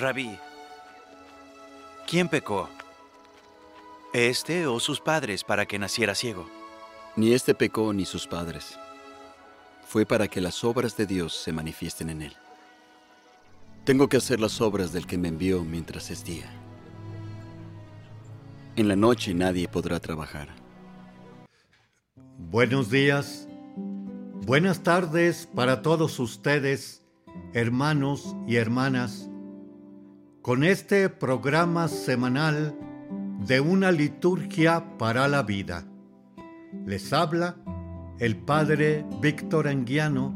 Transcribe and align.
Rabí, 0.00 0.38
¿quién 2.08 2.26
pecó? 2.26 2.70
¿Este 4.14 4.66
o 4.66 4.80
sus 4.80 4.98
padres 4.98 5.44
para 5.44 5.66
que 5.66 5.78
naciera 5.78 6.14
ciego? 6.14 6.48
Ni 7.16 7.34
este 7.34 7.54
pecó 7.54 7.92
ni 7.92 8.06
sus 8.06 8.26
padres. 8.26 8.78
Fue 9.86 10.06
para 10.06 10.26
que 10.26 10.40
las 10.40 10.64
obras 10.64 10.96
de 10.96 11.04
Dios 11.04 11.36
se 11.36 11.52
manifiesten 11.52 12.08
en 12.08 12.22
él. 12.22 12.36
Tengo 13.84 14.08
que 14.08 14.16
hacer 14.16 14.40
las 14.40 14.62
obras 14.62 14.90
del 14.94 15.06
que 15.06 15.18
me 15.18 15.28
envió 15.28 15.64
mientras 15.64 16.10
es 16.10 16.24
día. 16.24 16.50
En 18.76 18.88
la 18.88 18.96
noche 18.96 19.34
nadie 19.34 19.68
podrá 19.68 20.00
trabajar. 20.00 20.48
Buenos 22.38 22.90
días, 22.90 23.48
buenas 24.46 24.82
tardes 24.82 25.46
para 25.54 25.82
todos 25.82 26.18
ustedes, 26.18 27.02
hermanos 27.52 28.34
y 28.48 28.56
hermanas, 28.56 29.29
con 30.42 30.64
este 30.64 31.10
programa 31.10 31.86
semanal 31.88 32.74
de 33.46 33.60
una 33.60 33.92
liturgia 33.92 34.96
para 34.96 35.28
la 35.28 35.42
vida. 35.42 35.84
Les 36.86 37.12
habla 37.12 37.56
el 38.18 38.36
Padre 38.38 39.04
Víctor 39.20 39.68
Anguiano 39.68 40.34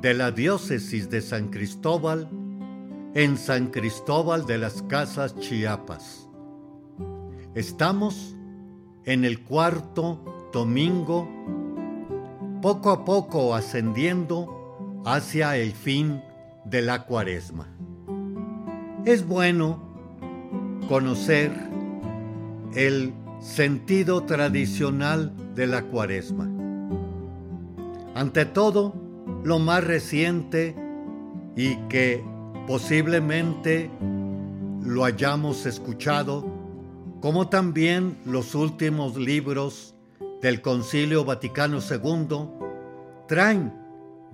de 0.00 0.14
la 0.14 0.30
Diócesis 0.30 1.10
de 1.10 1.20
San 1.20 1.48
Cristóbal 1.48 2.30
en 3.14 3.36
San 3.36 3.66
Cristóbal 3.66 4.46
de 4.46 4.56
las 4.56 4.82
Casas 4.84 5.36
Chiapas. 5.38 6.26
Estamos 7.54 8.34
en 9.04 9.24
el 9.26 9.44
cuarto 9.44 10.48
domingo, 10.54 11.28
poco 12.62 12.90
a 12.90 13.04
poco 13.04 13.54
ascendiendo 13.54 15.02
hacia 15.04 15.56
el 15.58 15.72
fin 15.72 16.22
de 16.64 16.80
la 16.80 17.04
cuaresma. 17.04 17.77
Es 19.04 19.26
bueno 19.26 19.80
conocer 20.88 21.52
el 22.74 23.14
sentido 23.40 24.24
tradicional 24.24 25.32
de 25.54 25.66
la 25.66 25.82
cuaresma. 25.82 26.48
Ante 28.14 28.44
todo, 28.44 28.94
lo 29.44 29.58
más 29.58 29.84
reciente 29.84 30.74
y 31.56 31.76
que 31.88 32.24
posiblemente 32.66 33.90
lo 34.82 35.04
hayamos 35.04 35.66
escuchado, 35.66 36.44
como 37.20 37.48
también 37.48 38.18
los 38.24 38.54
últimos 38.54 39.16
libros 39.16 39.94
del 40.42 40.60
Concilio 40.60 41.24
Vaticano 41.24 41.78
II 41.78 42.48
traen 43.26 43.72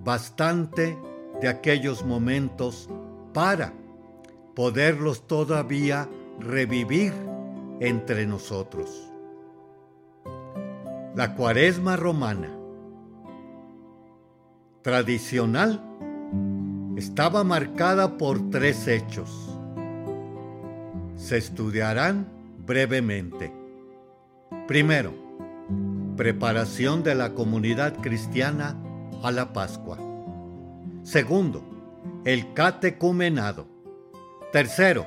bastante 0.03 0.97
de 1.41 1.47
aquellos 1.47 2.05
momentos 2.05 2.89
para 3.33 3.73
poderlos 4.55 5.27
todavía 5.27 6.09
revivir 6.39 7.13
entre 7.79 8.25
nosotros. 8.25 9.11
La 11.15 11.35
cuaresma 11.35 11.95
romana 11.95 12.49
tradicional 14.81 15.81
estaba 16.95 17.43
marcada 17.43 18.17
por 18.17 18.49
tres 18.49 18.87
hechos. 18.87 19.29
Se 21.15 21.37
estudiarán 21.37 22.27
brevemente. 22.65 23.51
Primero, 24.67 25.13
preparación 26.15 27.03
de 27.03 27.15
la 27.15 27.33
comunidad 27.33 27.95
cristiana 27.95 28.77
a 29.23 29.31
la 29.31 29.53
Pascua. 29.53 29.97
Segundo, 31.03 31.63
el 32.23 32.53
catecumenado. 32.53 33.74
Tercero, 34.55 35.05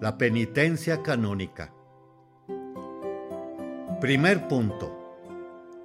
la 0.00 0.16
penitencia 0.16 1.02
canónica. 1.02 1.74
Primer 4.00 4.46
punto, 4.46 4.96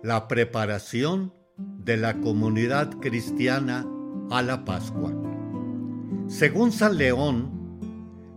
la 0.03 0.27
preparación 0.27 1.33
de 1.57 1.97
la 1.97 2.21
comunidad 2.21 2.91
cristiana 2.99 3.87
a 4.29 4.43
la 4.43 4.65
Pascua. 4.65 5.11
Según 6.27 6.71
San 6.71 6.99
León, 6.99 7.79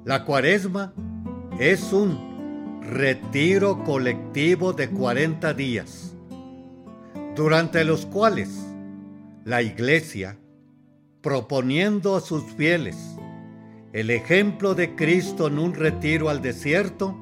la 0.07 0.25
cuaresma 0.25 0.95
es 1.61 1.93
un 1.93 2.81
retiro 2.81 3.85
colectivo 3.85 4.73
de 4.73 4.89
40 4.89 5.53
días, 5.53 6.17
durante 7.37 7.85
los 7.85 8.07
cuales 8.07 8.49
la 9.45 9.61
Iglesia, 9.61 10.39
proponiendo 11.21 12.17
a 12.17 12.23
sus 12.23 12.45
fieles 12.45 12.97
el 13.99 14.11
ejemplo 14.11 14.77
de 14.77 14.95
Cristo 14.95 15.49
en 15.49 15.59
un 15.59 15.75
retiro 15.75 16.29
al 16.29 16.41
desierto, 16.41 17.17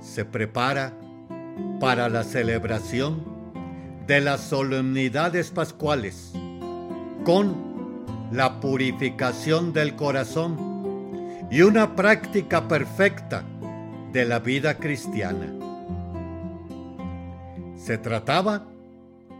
se 0.00 0.24
prepara 0.24 0.94
para 1.80 2.08
la 2.08 2.24
celebración 2.24 3.22
de 4.06 4.22
las 4.22 4.40
solemnidades 4.40 5.50
pascuales 5.50 6.32
con 7.26 7.54
la 8.32 8.58
purificación 8.58 9.74
del 9.74 9.94
corazón 9.94 10.56
y 11.50 11.60
una 11.60 11.94
práctica 11.94 12.68
perfecta 12.68 13.44
de 14.14 14.24
la 14.24 14.38
vida 14.38 14.78
cristiana. 14.78 15.52
Se 17.76 17.98
trataba, 17.98 18.64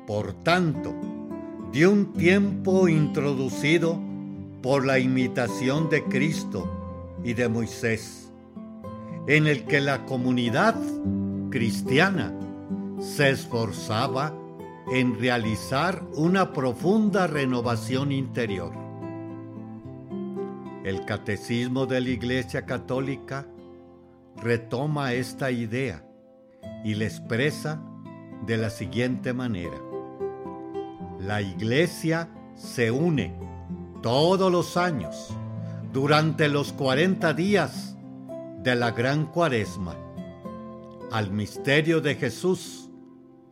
por 0.07 0.35
tanto, 0.45 0.95
de 1.73 1.87
un 1.87 2.13
tiempo 2.13 2.89
introducido 2.89 4.12
por 4.63 4.87
la 4.87 4.99
imitación 4.99 5.91
de 5.91 6.05
Cristo 6.05 7.19
y 7.25 7.35
de 7.35 7.49
Moisés, 7.49 8.33
en 9.27 9.47
el 9.47 9.65
que 9.65 9.81
la 9.81 10.07
comunidad 10.07 10.77
cristiana 11.51 12.33
se 13.01 13.31
esforzaba 13.31 14.33
en 14.93 15.19
realizar 15.19 16.03
una 16.15 16.53
profunda 16.53 17.27
renovación 17.27 18.13
interior. 18.13 18.73
El 20.85 21.05
Catecismo 21.05 21.87
de 21.87 22.01
la 22.01 22.11
Iglesia 22.11 22.65
Católica 22.65 23.47
retoma 24.37 25.13
esta 25.13 25.51
idea 25.51 26.05
y 26.85 26.95
la 26.95 27.05
expresa 27.05 27.81
de 28.47 28.57
la 28.57 28.71
siguiente 28.71 29.33
manera. 29.33 29.81
La 31.21 31.41
Iglesia 31.41 32.29
se 32.55 32.91
une 32.91 33.52
todos 34.03 34.51
los 34.51 34.77
años 34.77 35.31
durante 35.93 36.49
los 36.49 36.73
40 36.73 37.33
días 37.35 37.97
de 38.63 38.75
la 38.75 38.91
Gran 38.91 39.27
Cuaresma 39.27 39.95
al 41.11 41.31
misterio 41.31 42.01
de 42.01 42.15
Jesús 42.15 42.91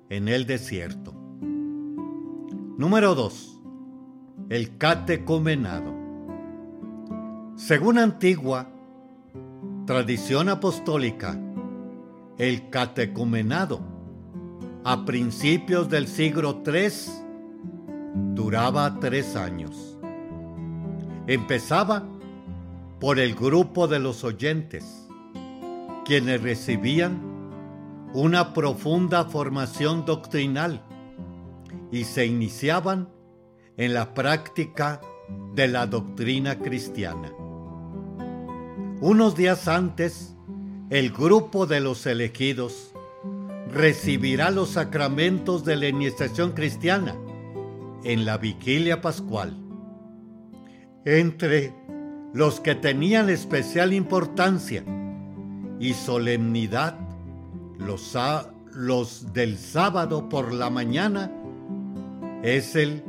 en 0.08 0.28
el 0.28 0.46
desierto. 0.46 1.14
Número 2.76 3.14
2. 3.14 3.60
El 4.48 4.76
catecumenado. 4.76 5.94
Según 7.56 7.98
antigua 7.98 8.68
tradición 9.86 10.48
apostólica, 10.48 11.38
el 12.38 12.70
catecumenado 12.70 13.80
a 14.82 15.04
principios 15.04 15.90
del 15.90 16.08
siglo 16.08 16.62
III 16.64 16.90
duraba 18.34 18.98
tres 18.98 19.36
años. 19.36 19.89
Empezaba 21.26 22.04
por 22.98 23.19
el 23.19 23.34
grupo 23.34 23.88
de 23.88 23.98
los 23.98 24.25
oyentes, 24.25 25.08
quienes 26.04 26.42
recibían 26.42 27.20
una 28.12 28.53
profunda 28.53 29.25
formación 29.25 30.04
doctrinal 30.04 30.83
y 31.92 32.04
se 32.04 32.27
iniciaban 32.27 33.09
en 33.77 33.94
la 33.94 34.12
práctica 34.15 35.00
de 35.54 35.68
la 35.68 35.86
doctrina 35.86 36.59
cristiana. 36.59 37.33
Unos 39.00 39.36
días 39.36 39.68
antes, 39.68 40.34
el 40.91 41.10
grupo 41.12 41.66
de 41.66 41.80
los 41.80 42.04
elegidos 42.06 42.92
recibirá 43.72 44.50
los 44.50 44.71
sacramentos 44.71 45.65
de 45.65 45.77
la 45.77 45.89
iniciación 45.89 46.53
cristiana 46.53 47.16
en 48.03 48.24
la 48.24 48.39
vigilia 48.39 49.00
pascual. 49.00 49.69
Entre 51.04 51.72
los 52.34 52.60
que 52.60 52.74
tenían 52.74 53.30
especial 53.30 53.92
importancia 53.94 54.84
y 55.78 55.94
solemnidad, 55.94 56.98
los, 57.78 59.32
del 59.32 59.56
sábado 59.56 60.28
por 60.28 60.52
la 60.52 60.68
mañana 60.68 61.32
es 62.42 62.76
el 62.76 63.02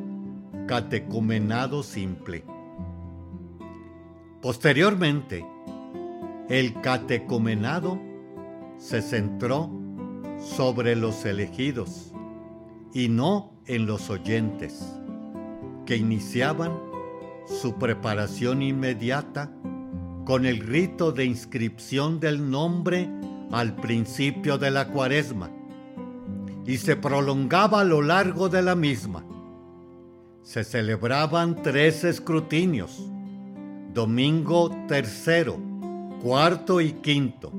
catecumenado 0.67 1.83
simple. 1.83 2.45
Posteriormente, 4.41 5.45
el 6.47 6.79
catecumenado 6.81 7.99
se 8.77 9.01
centró 9.01 9.69
sobre 10.39 10.95
los 10.95 11.25
elegidos 11.25 12.13
y 12.93 13.09
no 13.09 13.51
en 13.67 13.85
los 13.85 14.09
oyentes, 14.09 14.81
que 15.85 15.97
iniciaban 15.97 16.90
su 17.45 17.75
preparación 17.75 18.61
inmediata 18.61 19.51
con 20.25 20.45
el 20.45 20.59
rito 20.59 21.11
de 21.11 21.25
inscripción 21.25 22.19
del 22.19 22.49
nombre 22.49 23.09
al 23.51 23.75
principio 23.75 24.57
de 24.57 24.71
la 24.71 24.87
cuaresma 24.87 25.49
y 26.65 26.77
se 26.77 26.95
prolongaba 26.95 27.81
a 27.81 27.83
lo 27.83 28.01
largo 28.01 28.49
de 28.49 28.61
la 28.61 28.75
misma. 28.75 29.25
Se 30.43 30.63
celebraban 30.63 31.61
tres 31.61 32.03
escrutinios, 32.03 33.09
domingo 33.93 34.69
tercero, 34.87 35.59
cuarto 36.21 36.81
y 36.81 36.93
quinto, 36.93 37.51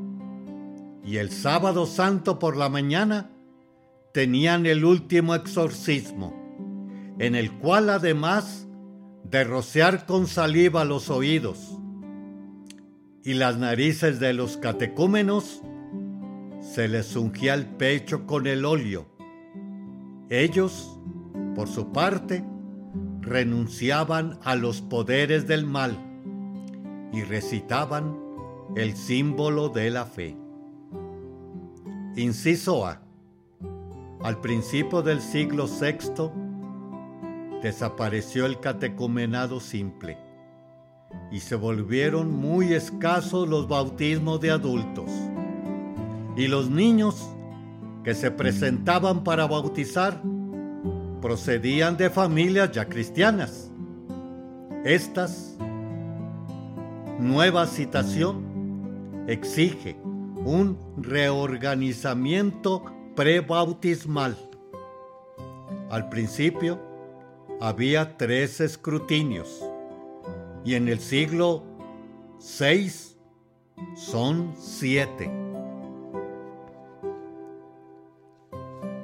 y 1.05 1.17
el 1.17 1.31
sábado 1.31 1.87
santo 1.87 2.39
por 2.39 2.57
la 2.57 2.69
mañana 2.69 3.31
tenían 4.13 4.67
el 4.67 4.85
último 4.85 5.35
exorcismo, 5.35 6.33
en 7.19 7.35
el 7.35 7.53
cual 7.53 7.91
además 7.91 8.62
de 9.25 9.45
rociar 9.45 10.07
con 10.07 10.27
saliva 10.27 10.85
los 10.85 11.11
oídos 11.11 11.79
y 13.25 13.35
las 13.35 13.57
narices 13.57 14.19
de 14.21 14.33
los 14.33 14.57
catecúmenos, 14.57 15.63
se 16.61 16.89
les 16.89 17.15
ungía 17.17 17.55
el 17.55 17.67
pecho 17.67 18.27
con 18.27 18.47
el 18.47 18.65
óleo. 18.65 19.07
Ellos, 20.29 20.99
por 21.55 21.69
su 21.69 21.93
parte, 21.93 22.45
renunciaban 23.21 24.39
a 24.43 24.57
los 24.57 24.81
poderes 24.81 25.47
del 25.47 25.67
mal 25.67 25.97
y 27.13 27.23
recitaban 27.23 28.19
el 28.77 28.97
símbolo 28.97 29.69
de 29.69 29.91
la 29.91 30.07
fe. 30.07 30.37
Inciso 32.17 32.87
A. 32.87 33.03
Al 34.23 34.41
principio 34.41 35.03
del 35.03 35.21
siglo 35.21 35.67
VI 35.67 36.31
desapareció 37.63 38.45
el 38.47 38.59
catecumenado 38.61 39.61
simple 39.61 40.19
y 41.31 41.41
se 41.41 41.55
volvieron 41.55 42.31
muy 42.31 42.73
escasos 42.73 43.49
los 43.49 43.69
bautismos 43.69 44.41
de 44.41 44.51
adultos. 44.51 45.11
Y 46.37 46.49
los 46.49 46.71
niños 46.71 47.29
que 48.05 48.15
se 48.15 48.31
presentaban 48.31 49.23
para 49.23 49.47
bautizar 49.47 50.21
procedían 51.21 51.97
de 51.97 52.11
familias 52.11 52.73
ya 52.73 52.89
cristianas. 52.89 53.71
Estas 54.85 55.57
nueva 57.21 57.67
citación 57.67 59.25
exige 59.29 59.97
un 60.45 60.77
reorganizamiento 60.97 62.85
prebautismal. 63.15 64.37
Al 65.91 66.09
principio 66.09 66.92
había 67.63 68.17
tres 68.17 68.61
escrutinios 68.61 69.65
y 70.65 70.75
en 70.75 70.89
el 70.89 70.99
siglo 70.99 71.63
VI 72.41 72.91
son 73.95 74.53
siete. 74.59 75.31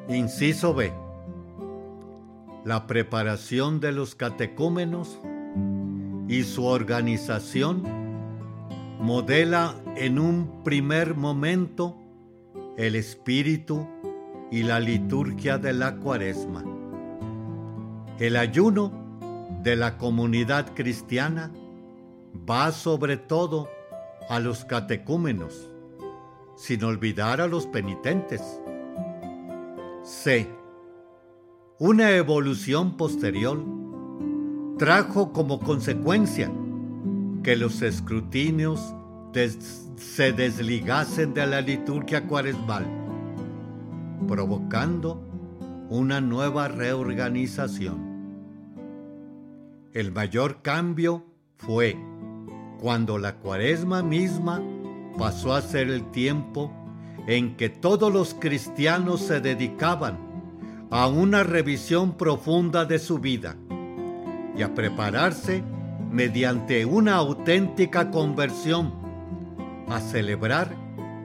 Inciso 0.09 0.75
B. 0.75 0.93
La 2.65 2.89
preparación 2.89 3.79
de 3.79 3.93
los 3.93 4.17
catecúmenos 4.17 5.21
y 6.27 6.43
su 6.43 6.65
organización 6.65 7.85
modela 8.99 9.77
en 9.95 10.19
un 10.19 10.65
primer 10.65 11.15
momento 11.15 11.97
el 12.77 12.97
espíritu 12.97 13.87
y 14.51 14.65
la 14.65 14.81
liturgia 14.81 15.59
de 15.59 15.75
la 15.75 15.95
cuaresma. 15.95 16.68
El 18.19 18.37
ayuno 18.37 18.91
de 19.63 19.77
la 19.77 19.97
comunidad 19.97 20.75
cristiana 20.75 21.53
va 22.51 22.73
sobre 22.73 23.17
todo 23.17 23.69
a 24.29 24.41
los 24.41 24.65
catecúmenos, 24.65 25.71
sin 26.57 26.83
olvidar 26.83 27.41
a 27.41 27.47
los 27.47 27.69
penitentes. 27.69 28.43
C. 30.03 30.49
Una 31.79 32.11
evolución 32.11 32.97
posterior 32.97 33.65
trajo 34.79 35.33
como 35.33 35.61
consecuencia 35.61 36.51
que 37.45 37.55
los 37.55 37.83
escrutinios 37.83 38.97
se 39.97 40.33
desligasen 40.33 41.35
de 41.35 41.47
la 41.47 41.61
liturgia 41.61 42.27
cuaresmal, 42.27 42.85
provocando 44.27 45.23
una 45.89 46.21
nueva 46.21 46.67
reorganización. 46.67 48.08
El 49.99 50.13
mayor 50.13 50.63
cambio 50.63 51.25
fue 51.57 51.97
cuando 52.81 53.19
la 53.19 53.35
cuaresma 53.35 54.01
misma 54.01 54.63
pasó 55.19 55.55
a 55.55 55.61
ser 55.61 55.91
el 55.91 56.09
tiempo 56.13 56.73
en 57.27 57.57
que 57.57 57.69
todos 57.69 58.13
los 58.13 58.33
cristianos 58.35 59.23
se 59.23 59.41
dedicaban 59.41 60.17
a 60.93 61.09
una 61.09 61.43
revisión 61.43 62.17
profunda 62.17 62.85
de 62.85 63.01
su 63.01 63.19
vida 63.19 63.57
y 64.57 64.63
a 64.63 64.73
prepararse 64.73 65.65
mediante 66.13 66.85
una 66.85 67.17
auténtica 67.17 68.13
conversión 68.13 68.95
a 69.89 69.99
celebrar 69.99 70.77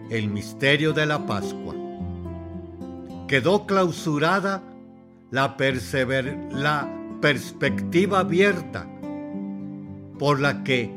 el 0.09 0.29
misterio 0.29 0.93
de 0.93 1.05
la 1.05 1.27
Pascua. 1.27 1.75
Quedó 3.27 3.67
clausurada 3.67 4.63
la, 5.29 5.55
la 6.49 7.02
perspectiva 7.23 8.19
abierta 8.19 8.85
por 10.19 10.41
la 10.41 10.61
que 10.65 10.93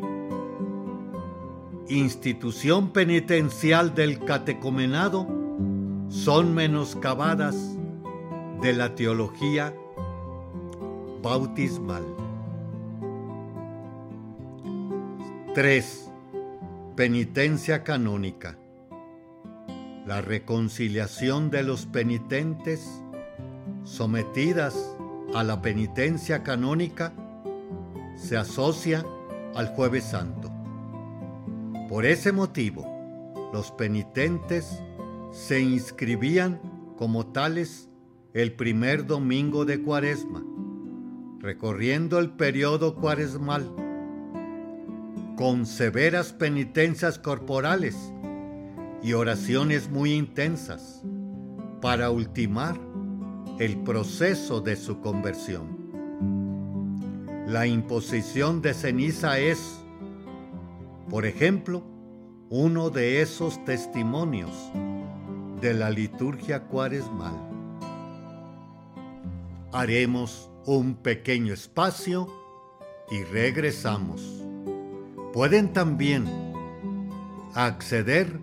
institución 1.88 2.90
penitencial 2.90 3.94
del 3.94 4.19
catecumenado 4.25 5.28
son 6.08 6.52
menoscabadas 6.52 7.78
de 8.61 8.73
la 8.73 8.96
teología 8.96 9.73
bautismal. 11.23 12.02
3. 15.55 16.11
Penitencia 16.96 17.84
canónica. 17.84 18.58
La 20.05 20.23
reconciliación 20.23 21.50
de 21.50 21.62
los 21.62 21.87
penitentes 21.87 23.00
sometidas 23.84 24.96
a 25.35 25.42
la 25.45 25.61
penitencia 25.61 26.42
canónica 26.42 27.12
se 28.16 28.37
asocia 28.37 29.04
al 29.54 29.68
jueves 29.68 30.04
santo. 30.04 30.50
Por 31.88 32.04
ese 32.04 32.33
motivo, 32.33 32.87
los 33.52 33.71
penitentes 33.73 34.83
se 35.33 35.61
inscribían 35.61 36.61
como 36.97 37.26
tales 37.26 37.88
el 38.33 38.52
primer 38.52 39.06
domingo 39.06 39.64
de 39.64 39.83
cuaresma, 39.83 40.45
recorriendo 41.40 42.18
el 42.18 42.30
periodo 42.30 42.97
cuaresmal, 42.97 43.71
con 45.37 45.66
severas 45.66 46.33
penitencias 46.33 47.18
corporales 47.18 48.12
y 49.02 49.12
oraciones 49.12 49.90
muy 49.90 50.12
intensas, 50.14 51.02
para 51.80 52.11
ultimar 52.11 52.86
el 53.59 53.79
proceso 53.79 54.61
de 54.61 54.77
su 54.77 55.01
conversión. 55.01 55.87
La 57.47 57.67
imposición 57.67 58.61
de 58.61 58.75
ceniza 58.75 59.39
es 59.39 59.87
por 61.09 61.25
ejemplo, 61.25 61.85
uno 62.51 62.91
de 62.91 63.23
esos 63.23 63.65
testimonios 63.65 64.51
de 65.61 65.73
la 65.73 65.89
liturgia 65.91 66.65
cuaresmal. 66.65 67.35
Haremos 69.73 70.51
un 70.65 70.97
pequeño 70.97 71.55
espacio 71.55 72.29
y 73.11 73.23
regresamos. 73.23 74.45
Pueden 75.33 75.73
también 75.73 76.27
acceder 77.55 78.41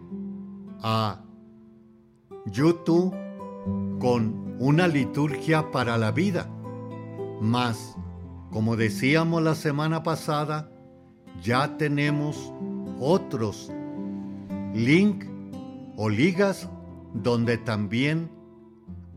a 0.82 1.22
YouTube 2.46 3.14
con 4.00 4.43
una 4.64 4.88
liturgia 4.88 5.72
para 5.72 5.98
la 5.98 6.12
vida. 6.14 6.48
Más, 7.42 7.98
como 8.50 8.78
decíamos 8.78 9.44
la 9.44 9.56
semana 9.56 10.04
pasada, 10.04 10.72
ya 11.42 11.76
tenemos 11.76 12.54
otros 12.98 13.70
link 14.74 15.26
o 15.98 16.08
ligas 16.08 16.70
donde 17.14 17.58
también 17.58 18.32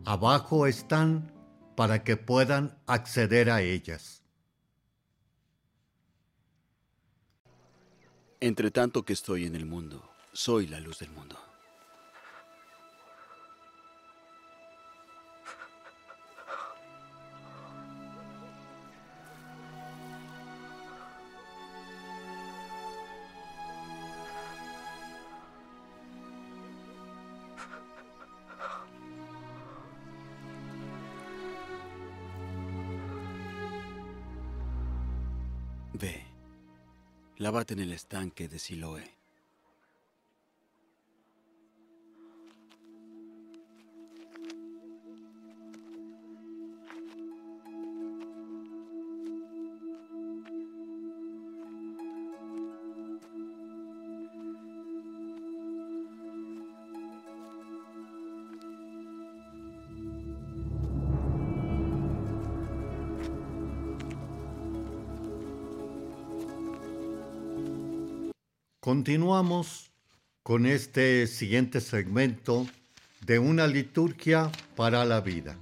abajo 0.05 0.67
están 0.67 1.31
para 1.77 2.03
que 2.03 2.17
puedan 2.17 2.77
acceder 2.89 3.49
a 3.49 3.63
ellas. 3.63 4.25
Entre 8.41 8.73
tanto 8.73 9.05
que 9.05 9.13
estoy 9.13 9.47
en 9.47 9.55
el 9.55 9.65
mundo, 9.65 10.11
soy 10.33 10.67
la 10.67 10.81
luz 10.81 10.99
del 10.99 11.11
mundo. 11.13 11.46
Ve, 35.99 36.27
lávate 37.39 37.73
en 37.73 37.81
el 37.81 37.93
estanque 37.93 38.49
de 38.49 38.59
Siloé. 38.59 39.16
Continuamos 68.87 69.91
con 70.45 70.65
este 70.65 71.27
siguiente 71.27 71.81
segmento 71.81 72.69
de 73.27 73.41
una 73.41 73.67
liturgia 73.67 74.53
para 74.77 75.05
la 75.05 75.21
vida. 75.21 75.59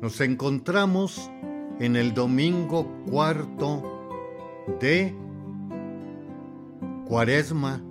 Nos 0.00 0.18
encontramos 0.22 1.30
en 1.80 1.96
el 1.96 2.14
domingo 2.14 2.90
cuarto 3.06 3.82
de 4.80 5.14
Cuaresma 7.06 7.82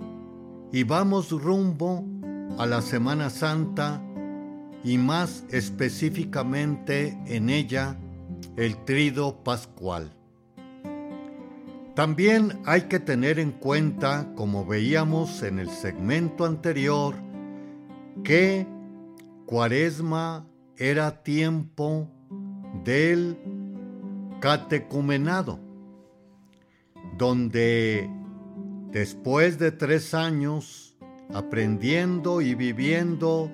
y 0.72 0.82
vamos 0.82 1.30
rumbo 1.30 2.04
a 2.58 2.66
la 2.66 2.82
Semana 2.82 3.30
Santa 3.30 4.02
y 4.82 4.98
más 4.98 5.44
específicamente 5.50 7.16
en 7.26 7.48
ella 7.48 7.96
el 8.56 8.76
trido 8.84 9.44
pascual. 9.44 10.10
También 11.94 12.60
hay 12.64 12.82
que 12.82 12.98
tener 12.98 13.38
en 13.38 13.52
cuenta, 13.52 14.32
como 14.34 14.66
veíamos 14.66 15.44
en 15.44 15.60
el 15.60 15.70
segmento 15.70 16.44
anterior, 16.44 17.14
que 18.24 18.66
Cuaresma 19.46 20.46
era 20.76 21.22
tiempo 21.22 22.10
del 22.82 23.38
catecumenado, 24.40 25.60
donde 27.16 28.10
después 28.90 29.60
de 29.60 29.70
tres 29.70 30.14
años 30.14 30.96
aprendiendo 31.32 32.40
y 32.40 32.56
viviendo 32.56 33.52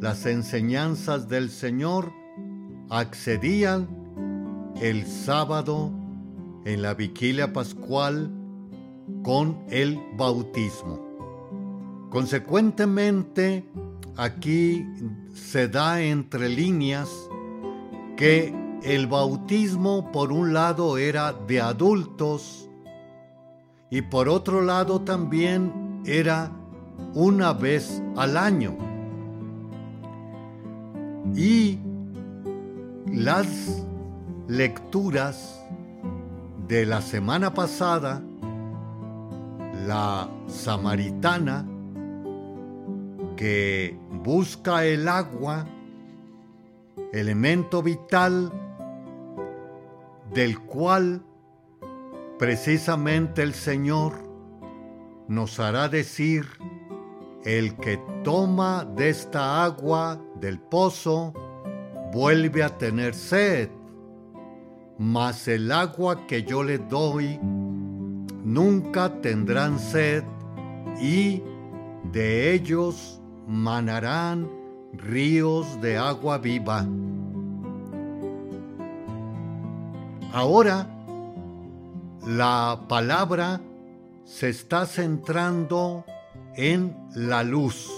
las 0.00 0.26
enseñanzas 0.26 1.28
del 1.28 1.50
Señor, 1.50 2.12
accedían 2.88 3.88
el 4.80 5.06
sábado 5.06 5.99
en 6.64 6.82
la 6.82 6.94
vigilia 6.94 7.52
pascual 7.52 8.30
con 9.22 9.64
el 9.68 9.98
bautismo. 10.16 11.10
Consecuentemente, 12.10 13.64
aquí 14.16 14.86
se 15.34 15.68
da 15.68 16.02
entre 16.02 16.48
líneas 16.48 17.08
que 18.16 18.54
el 18.82 19.06
bautismo 19.06 20.10
por 20.12 20.32
un 20.32 20.52
lado 20.52 20.98
era 20.98 21.32
de 21.32 21.60
adultos 21.60 22.68
y 23.90 24.02
por 24.02 24.28
otro 24.28 24.62
lado 24.62 25.00
también 25.00 26.02
era 26.04 26.50
una 27.14 27.52
vez 27.52 28.02
al 28.16 28.36
año. 28.36 28.76
Y 31.34 31.78
las 33.06 33.84
lecturas 34.48 35.59
de 36.70 36.86
la 36.86 37.02
semana 37.02 37.52
pasada, 37.52 38.22
la 39.88 40.30
samaritana 40.46 41.66
que 43.36 43.98
busca 44.22 44.84
el 44.84 45.08
agua, 45.08 45.66
elemento 47.12 47.82
vital 47.82 48.52
del 50.32 50.60
cual 50.60 51.24
precisamente 52.38 53.42
el 53.42 53.52
Señor 53.52 54.12
nos 55.26 55.58
hará 55.58 55.88
decir, 55.88 56.46
el 57.44 57.74
que 57.78 58.00
toma 58.22 58.84
de 58.84 59.08
esta 59.08 59.64
agua 59.64 60.22
del 60.36 60.60
pozo 60.60 61.32
vuelve 62.12 62.62
a 62.62 62.78
tener 62.78 63.14
sed 63.14 63.70
mas 65.00 65.48
el 65.48 65.72
agua 65.72 66.26
que 66.26 66.42
yo 66.42 66.62
le 66.62 66.76
doy 66.76 67.38
nunca 68.44 69.08
tendrán 69.22 69.78
sed 69.78 70.22
y 71.00 71.42
de 72.12 72.52
ellos 72.52 73.18
manarán 73.46 74.46
ríos 74.92 75.80
de 75.80 75.96
agua 75.96 76.36
viva. 76.36 76.86
Ahora 80.34 80.86
la 82.26 82.84
palabra 82.86 83.58
se 84.24 84.50
está 84.50 84.84
centrando 84.84 86.04
en 86.56 86.94
la 87.14 87.42
luz. 87.42 87.90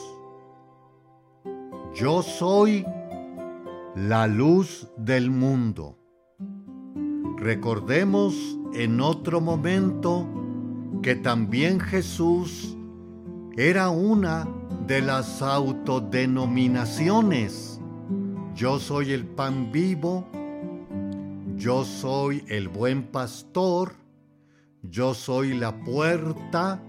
Yo 1.97 2.23
soy 2.23 2.87
la 3.97 4.29
luz 4.29 4.87
del 4.97 5.33
mundo. 5.33 5.99
Recordemos 7.43 8.57
en 8.73 9.01
otro 9.01 9.41
momento 9.41 10.29
que 11.03 11.17
también 11.17 11.81
Jesús 11.81 12.77
era 13.57 13.91
una 13.91 14.47
de 14.87 15.03
las 15.03 15.43
autodenominaciones. 15.43 17.81
Yo 18.55 18.79
soy 18.79 19.11
el 19.11 19.27
pan 19.27 19.73
vivo, 19.73 20.25
yo 21.57 21.85
soy 21.85 22.45
el 22.47 22.69
buen 22.69 23.09
pastor, 23.09 23.95
yo 24.85 25.13
soy 25.13 25.55
la 25.55 25.83
puerta, 25.83 26.81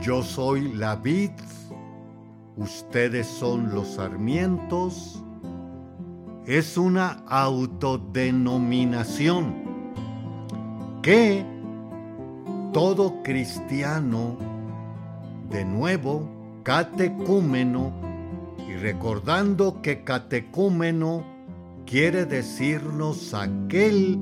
yo 0.00 0.22
soy 0.22 0.72
la 0.74 0.94
vid, 0.94 1.32
ustedes 2.56 3.26
son 3.26 3.74
los 3.74 3.94
sarmientos, 3.94 5.24
es 6.46 6.78
una 6.78 7.24
autodenominación 7.26 9.66
que 11.02 11.44
todo 12.72 13.20
cristiano, 13.24 14.38
de 15.50 15.64
nuevo, 15.64 16.30
catecúmeno, 16.62 17.92
y 18.68 18.74
recordando 18.74 19.82
que 19.82 20.04
catecúmeno 20.04 21.24
quiere 21.84 22.26
decirnos 22.26 23.34
aquel 23.34 24.20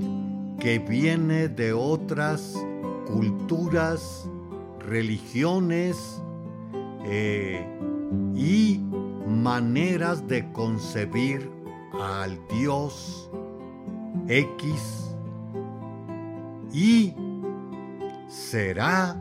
que 0.59 0.79
viene 0.79 1.49
de 1.49 1.75
otras 1.75 2.55
culturas, 3.07 4.27
religiones 4.87 6.23
eh, 7.05 7.67
y 8.35 8.81
maneras 9.27 10.27
de 10.27 10.51
concebir 10.53 11.54
al 12.01 12.39
Dios 12.49 13.31
X 14.29 15.17
y 16.73 17.15
será 18.29 19.17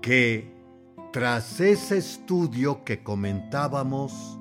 que 0.00 0.52
tras 1.12 1.60
ese 1.60 1.98
estudio 1.98 2.84
que 2.84 3.02
comentábamos 3.02 4.38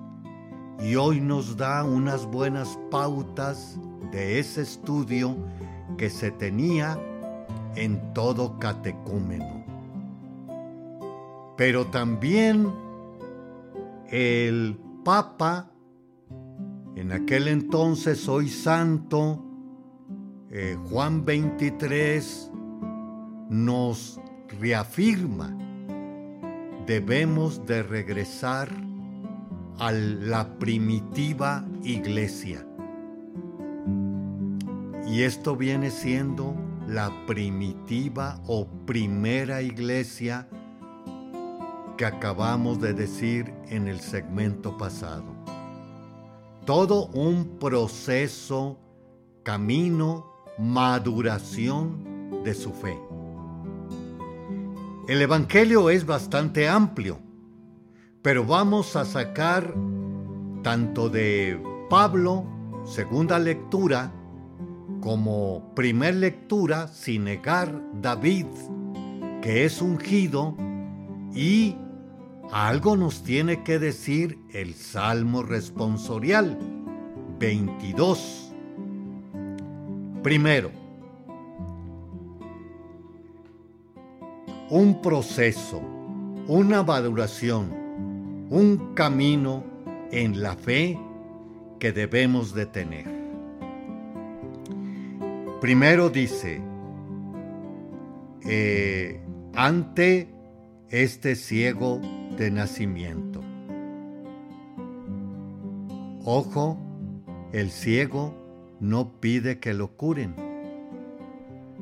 y 0.80 0.96
hoy 0.96 1.22
nos 1.22 1.56
da 1.58 1.84
unas 1.84 2.26
buenas 2.26 2.78
pautas 2.92 3.80
de 4.12 4.40
ese 4.40 4.62
estudio 4.62 5.36
que 5.98 6.10
se 6.10 6.32
tenía 6.32 7.00
en 7.76 8.14
todo 8.14 8.60
catecúmeno. 8.60 9.64
Pero 11.56 11.88
también 11.88 12.72
el 14.10 14.78
Papa 15.04 15.72
en 16.98 17.12
aquel 17.12 17.48
entonces 17.48 18.28
hoy 18.28 18.50
santo, 18.50 19.46
eh, 20.50 20.76
Juan 20.90 21.24
23 21.26 22.52
nos 23.52 24.20
reafirma, 24.60 25.56
debemos 26.88 27.64
de 27.68 27.84
regresar 27.84 28.70
a 29.78 29.92
la 29.92 30.58
primitiva 30.58 31.68
iglesia. 31.84 32.66
Y 35.08 35.22
esto 35.22 35.56
viene 35.56 35.92
siendo 35.92 36.56
la 36.88 37.12
primitiva 37.28 38.42
o 38.48 38.68
primera 38.88 39.62
iglesia 39.62 40.50
que 41.96 42.06
acabamos 42.06 42.82
de 42.82 42.94
decir 42.94 43.54
en 43.70 43.88
el 43.88 44.00
segmento 44.00 44.76
pasado 44.78 45.38
todo 46.68 47.06
un 47.14 47.58
proceso, 47.60 48.78
camino 49.44 50.34
maduración 50.60 52.44
de 52.44 52.54
su 52.54 52.74
fe. 52.74 53.00
El 55.08 55.22
Evangelio 55.22 55.90
es 55.90 56.06
bastante 56.06 56.68
amplio, 56.68 57.20
pero 58.22 58.44
vamos 58.44 58.98
a 58.98 59.06
sacar 59.06 59.74
tanto 60.62 61.08
de 61.08 61.58
Pablo, 61.90 62.44
segunda 62.84 63.40
lectura, 63.40 64.12
como 65.00 65.74
primer 65.74 66.16
lectura, 66.16 66.90
sin 66.90 67.24
negar 67.24 67.82
David, 68.02 68.48
que 69.42 69.64
es 69.64 69.82
ungido, 69.82 70.54
y 71.34 71.78
algo 72.52 72.96
nos 72.96 73.24
tiene 73.24 73.64
que 73.64 73.80
decir 73.80 74.40
el 74.54 74.74
Salmo 74.74 75.44
responsorial 75.44 76.58
22. 77.40 78.54
Primero, 80.24 80.72
un 84.70 85.02
proceso, 85.02 85.82
una 86.48 86.84
maduración, 86.84 88.48
un 88.50 88.94
camino 88.94 89.64
en 90.12 90.42
la 90.42 90.56
fe 90.56 91.00
que 91.80 91.92
debemos 91.92 92.54
de 92.54 92.66
tener. 92.66 93.06
Primero 95.62 96.10
dice, 96.10 96.62
eh, 98.46 99.22
ante 99.54 100.30
este 100.90 101.36
ciego 101.36 102.00
de 102.38 102.52
nacimiento. 102.52 103.42
Ojo, 106.24 106.78
el 107.52 107.72
ciego 107.72 108.34
no 108.80 109.20
pide 109.20 109.60
que 109.60 109.74
lo 109.74 109.98
curen, 109.98 110.36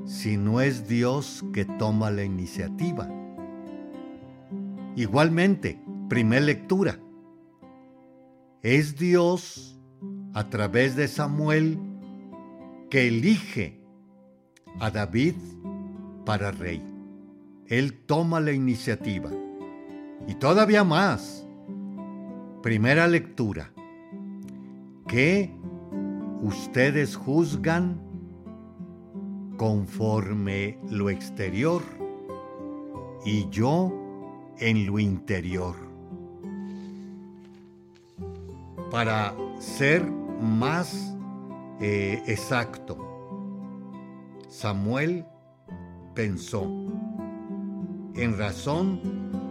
sino 0.05 0.61
es 0.61 0.87
Dios 0.87 1.43
que 1.53 1.65
toma 1.65 2.09
la 2.09 2.23
iniciativa. 2.23 3.09
Igualmente, 4.95 5.79
primer 6.09 6.43
lectura. 6.43 6.99
Es 8.61 8.97
Dios, 8.97 9.79
a 10.33 10.49
través 10.49 10.95
de 10.95 11.07
Samuel, 11.07 11.77
que 12.89 13.07
elige 13.07 13.81
a 14.79 14.89
David 14.89 15.35
para 16.25 16.51
rey. 16.51 16.81
Él 17.67 17.93
toma 18.05 18.39
la 18.39 18.53
iniciativa. 18.53 19.31
Y 20.27 20.35
todavía 20.35 20.83
más. 20.83 21.45
Primera 22.61 23.07
lectura. 23.07 23.71
Que 25.07 25.53
ustedes 26.41 27.15
juzgan 27.15 28.01
conforme 29.57 30.77
lo 30.89 31.09
exterior 31.09 31.81
y 33.25 33.49
yo 33.49 33.93
en 34.59 34.85
lo 34.85 34.99
interior. 34.99 35.75
Para 38.91 39.35
ser 39.59 40.05
más 40.41 41.15
eh, 41.79 42.21
exacto, 42.27 42.97
Samuel 44.47 45.25
pensó 46.13 46.63
en 48.15 48.37
razón 48.37 49.44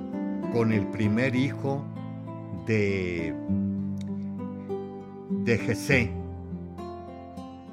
con 0.54 0.70
el 0.70 0.86
primer 0.86 1.34
hijo 1.34 1.84
de, 2.64 3.34
de 5.28 5.58
Jesé, 5.58 6.12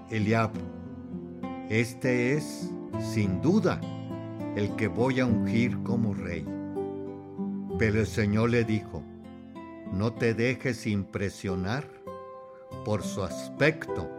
Eliab. 0.10 0.50
Este 1.70 2.34
es, 2.34 2.72
sin 3.00 3.40
duda, 3.40 3.80
el 4.56 4.76
que 4.78 4.88
voy 4.88 5.20
a 5.20 5.28
ungir 5.28 5.78
como 5.84 6.16
rey. 6.16 6.44
Pero 7.78 8.00
el 8.00 8.08
Señor 8.08 8.50
le 8.50 8.64
dijo, 8.64 9.04
no 9.94 10.14
te 10.14 10.34
dejes 10.34 10.88
impresionar 10.88 11.88
por 12.84 13.04
su 13.04 13.22
aspecto 13.22 14.10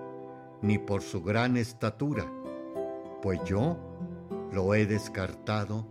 ni 0.63 0.79
por 0.79 1.03
su 1.03 1.21
gran 1.21 1.57
estatura, 1.57 2.33
pues 3.23 3.41
yo 3.45 3.77
lo 4.53 4.73
he 4.73 4.87
descartado, 4.87 5.85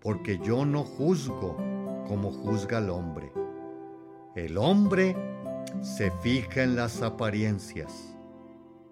porque 0.00 0.38
yo 0.44 0.66
no 0.66 0.84
juzgo 0.84 1.69
como 2.10 2.32
juzga 2.32 2.78
el 2.78 2.90
hombre. 2.90 3.32
El 4.34 4.58
hombre 4.58 5.14
se 5.80 6.10
fija 6.10 6.64
en 6.64 6.74
las 6.74 7.02
apariencias, 7.02 8.16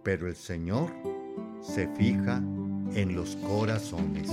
pero 0.05 0.29
el 0.29 0.37
Señor 0.37 0.89
se 1.61 1.89
fija 1.97 2.37
en 2.37 3.17
los 3.17 3.35
corazones. 3.35 4.31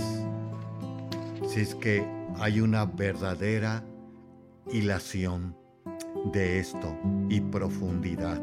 Si 1.47 1.61
es 1.61 1.73
que 1.73 2.05
hay 2.37 2.61
una 2.61 2.85
verdadera 2.85 3.83
hilación 4.71 5.57
de 6.31 6.59
esto 6.59 6.95
y 7.27 7.41
profundidad. 7.41 8.39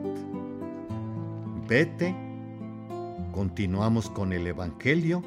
Vete, 1.69 2.17
continuamos 3.31 4.11
con 4.11 4.33
el 4.33 4.49
Evangelio, 4.49 5.23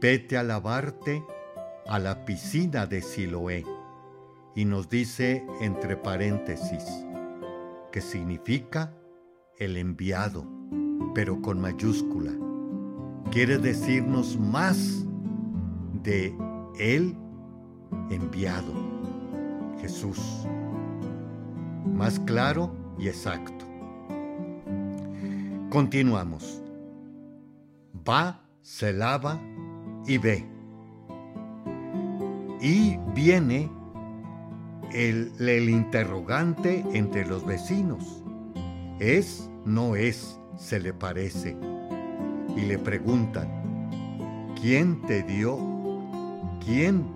vete 0.00 0.38
a 0.38 0.44
lavarte 0.44 1.24
a 1.88 1.98
la 1.98 2.24
piscina 2.24 2.86
de 2.86 3.02
Siloé. 3.02 3.77
Y 4.58 4.64
nos 4.64 4.88
dice 4.88 5.46
entre 5.60 5.96
paréntesis, 5.96 6.82
que 7.92 8.00
significa 8.00 8.92
el 9.56 9.76
enviado, 9.76 10.44
pero 11.14 11.40
con 11.40 11.60
mayúscula. 11.60 12.32
Quiere 13.30 13.58
decirnos 13.58 14.36
más 14.36 15.06
de 16.02 16.36
el 16.76 17.16
enviado, 18.10 18.72
Jesús. 19.80 20.18
Más 21.94 22.18
claro 22.18 22.74
y 22.98 23.06
exacto. 23.06 23.64
Continuamos. 25.70 26.60
Va, 27.96 28.42
se 28.62 28.92
lava 28.92 29.40
y 30.04 30.18
ve. 30.18 30.44
Y 32.60 32.96
viene 33.14 33.77
el, 34.92 35.68
interrogante 35.68 36.84
entre 36.92 37.26
los 37.26 37.44
vecinos. 37.44 38.22
¿Es? 38.98 39.48
¿No 39.64 39.96
es? 39.96 40.38
Se 40.56 40.80
le 40.80 40.92
parece. 40.92 41.56
Y 42.56 42.62
le 42.62 42.78
preguntan, 42.78 43.48
¿quién 44.60 45.00
te 45.02 45.22
dio? 45.22 45.58
¿Quién 46.64 47.06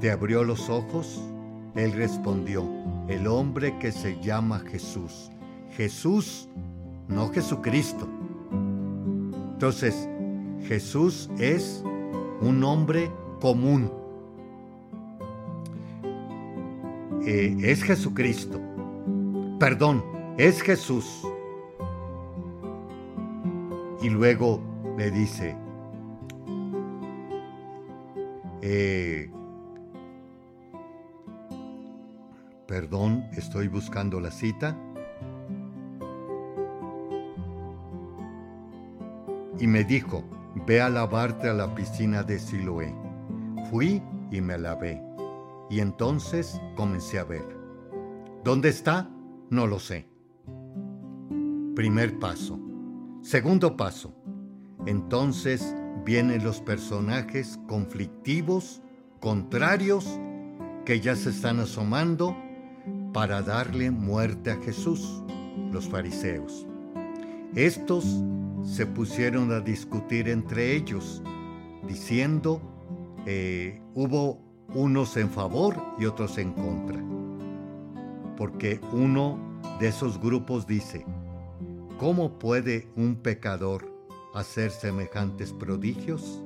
te 0.00 0.10
abrió 0.10 0.44
los 0.44 0.68
ojos? 0.68 1.20
Él 1.74 1.92
respondió, 1.92 2.68
el 3.08 3.26
hombre 3.26 3.76
que 3.78 3.90
se 3.90 4.20
llama 4.20 4.60
Jesús. 4.60 5.30
Jesús, 5.76 6.48
no 7.08 7.30
Jesucristo. 7.30 8.08
Entonces, 9.54 10.08
Jesús 10.66 11.28
es 11.38 11.82
un 12.40 12.62
hombre 12.64 13.10
común. 13.40 13.90
Eh, 17.26 17.56
es 17.62 17.82
Jesucristo. 17.82 18.60
Perdón, 19.58 20.04
es 20.36 20.60
Jesús. 20.60 21.26
Y 24.02 24.10
luego 24.10 24.60
le 24.98 25.10
dice, 25.10 25.56
eh, 28.60 29.30
perdón, 32.66 33.24
estoy 33.32 33.68
buscando 33.68 34.20
la 34.20 34.30
cita. 34.30 34.76
Y 39.58 39.66
me 39.66 39.84
dijo, 39.84 40.24
ve 40.66 40.82
a 40.82 40.90
lavarte 40.90 41.48
a 41.48 41.54
la 41.54 41.74
piscina 41.74 42.22
de 42.22 42.38
Siloé. 42.38 42.94
Fui 43.70 44.02
y 44.30 44.42
me 44.42 44.58
lavé. 44.58 45.13
Y 45.70 45.80
entonces 45.80 46.60
comencé 46.76 47.18
a 47.18 47.24
ver. 47.24 47.46
¿Dónde 48.44 48.68
está? 48.68 49.10
No 49.50 49.66
lo 49.66 49.78
sé. 49.78 50.08
Primer 51.74 52.18
paso. 52.18 52.60
Segundo 53.22 53.76
paso. 53.76 54.14
Entonces 54.86 55.74
vienen 56.04 56.44
los 56.44 56.60
personajes 56.60 57.58
conflictivos, 57.66 58.82
contrarios, 59.20 60.20
que 60.84 61.00
ya 61.00 61.16
se 61.16 61.30
están 61.30 61.60
asomando 61.60 62.36
para 63.14 63.40
darle 63.42 63.90
muerte 63.90 64.50
a 64.50 64.56
Jesús, 64.56 65.22
los 65.72 65.88
fariseos. 65.88 66.66
Estos 67.54 68.04
se 68.64 68.86
pusieron 68.86 69.52
a 69.52 69.60
discutir 69.60 70.28
entre 70.28 70.74
ellos, 70.74 71.22
diciendo, 71.86 72.60
eh, 73.24 73.80
hubo 73.94 74.43
unos 74.72 75.16
en 75.16 75.30
favor 75.30 75.76
y 75.98 76.06
otros 76.06 76.38
en 76.38 76.52
contra. 76.52 77.02
Porque 78.36 78.80
uno 78.92 79.38
de 79.78 79.88
esos 79.88 80.20
grupos 80.20 80.66
dice, 80.66 81.04
¿cómo 81.98 82.38
puede 82.38 82.88
un 82.96 83.16
pecador 83.16 83.92
hacer 84.34 84.70
semejantes 84.70 85.52
prodigios? 85.52 86.42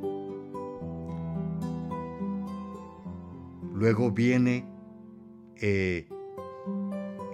Luego 3.74 4.10
viene 4.10 4.66
eh, 5.56 6.08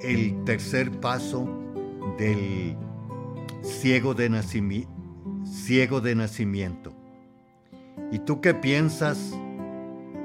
el 0.03 0.45
tercer 0.45 0.91
paso 1.01 1.49
del 2.19 2.77
ciego 3.63 4.15
de, 4.15 4.29
ciego 5.45 6.01
de 6.01 6.15
nacimiento. 6.15 6.93
¿Y 8.13 8.19
tú 8.21 8.41
qué 8.41 8.55
piensas 8.55 9.35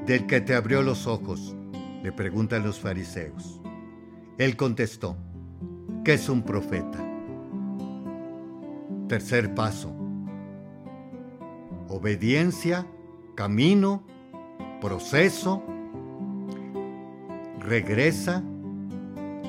del 0.06 0.26
que 0.28 0.42
te 0.42 0.56
abrió 0.56 0.82
los 0.82 1.08
ojos? 1.08 1.56
Le 2.04 2.12
preguntan 2.12 2.64
los 2.64 2.80
fariseos. 2.80 3.60
Él 4.38 4.56
contestó, 4.56 5.18
que 6.04 6.14
es 6.14 6.30
un 6.30 6.44
profeta. 6.44 6.98
Tercer 9.08 9.54
paso. 9.54 9.94
Obediencia, 11.90 12.86
camino, 13.36 14.04
proceso. 14.80 15.64
Regresa, 17.60 18.44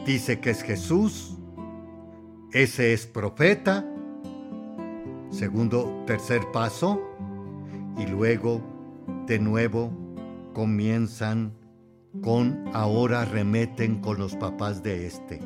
dice 0.04 0.40
que 0.40 0.50
es 0.50 0.62
Jesús, 0.62 1.38
ese 2.52 2.92
es 2.92 3.06
profeta. 3.06 3.84
Segundo, 5.30 6.02
tercer 6.06 6.40
paso. 6.52 7.00
Y 7.96 8.06
luego, 8.06 8.60
de 9.26 9.38
nuevo, 9.38 9.92
comienzan 10.52 11.52
con 12.22 12.64
ahora 12.72 13.24
remeten 13.24 14.00
con 14.00 14.18
los 14.18 14.36
papás 14.36 14.82
de 14.82 15.06
este. 15.06 15.40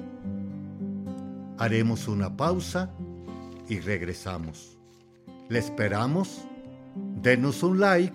Haremos 1.58 2.08
una 2.08 2.36
pausa 2.36 2.90
y 3.68 3.80
regresamos. 3.80 4.78
Le 5.48 5.58
esperamos. 5.58 6.46
Denos 7.22 7.62
un 7.62 7.80
like, 7.80 8.14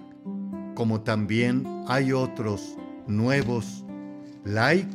como 0.73 1.02
también 1.02 1.65
hay 1.88 2.13
otros 2.13 2.78
nuevos 3.08 3.84
like 4.45 4.89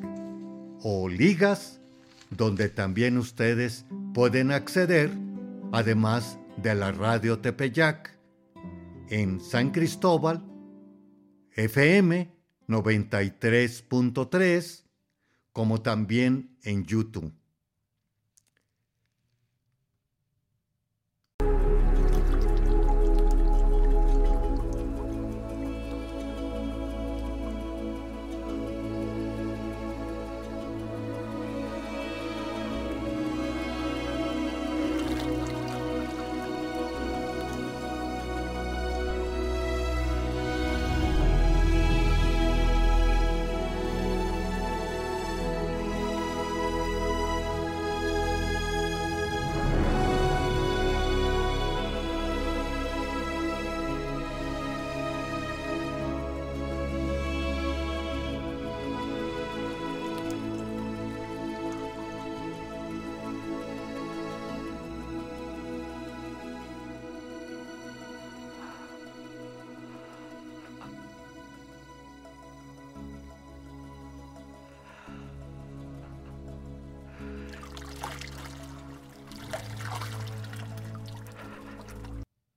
o 0.82 1.08
ligas 1.08 1.80
donde 2.30 2.68
también 2.68 3.18
ustedes 3.18 3.86
pueden 4.12 4.52
acceder, 4.52 5.10
además 5.72 6.38
de 6.56 6.74
la 6.74 6.92
radio 6.92 7.38
Tepeyac, 7.38 8.16
en 9.10 9.40
San 9.40 9.70
Cristóbal, 9.70 10.42
FM 11.56 12.30
93.3, 12.68 14.84
como 15.52 15.82
también 15.82 16.56
en 16.62 16.84
YouTube. 16.84 17.32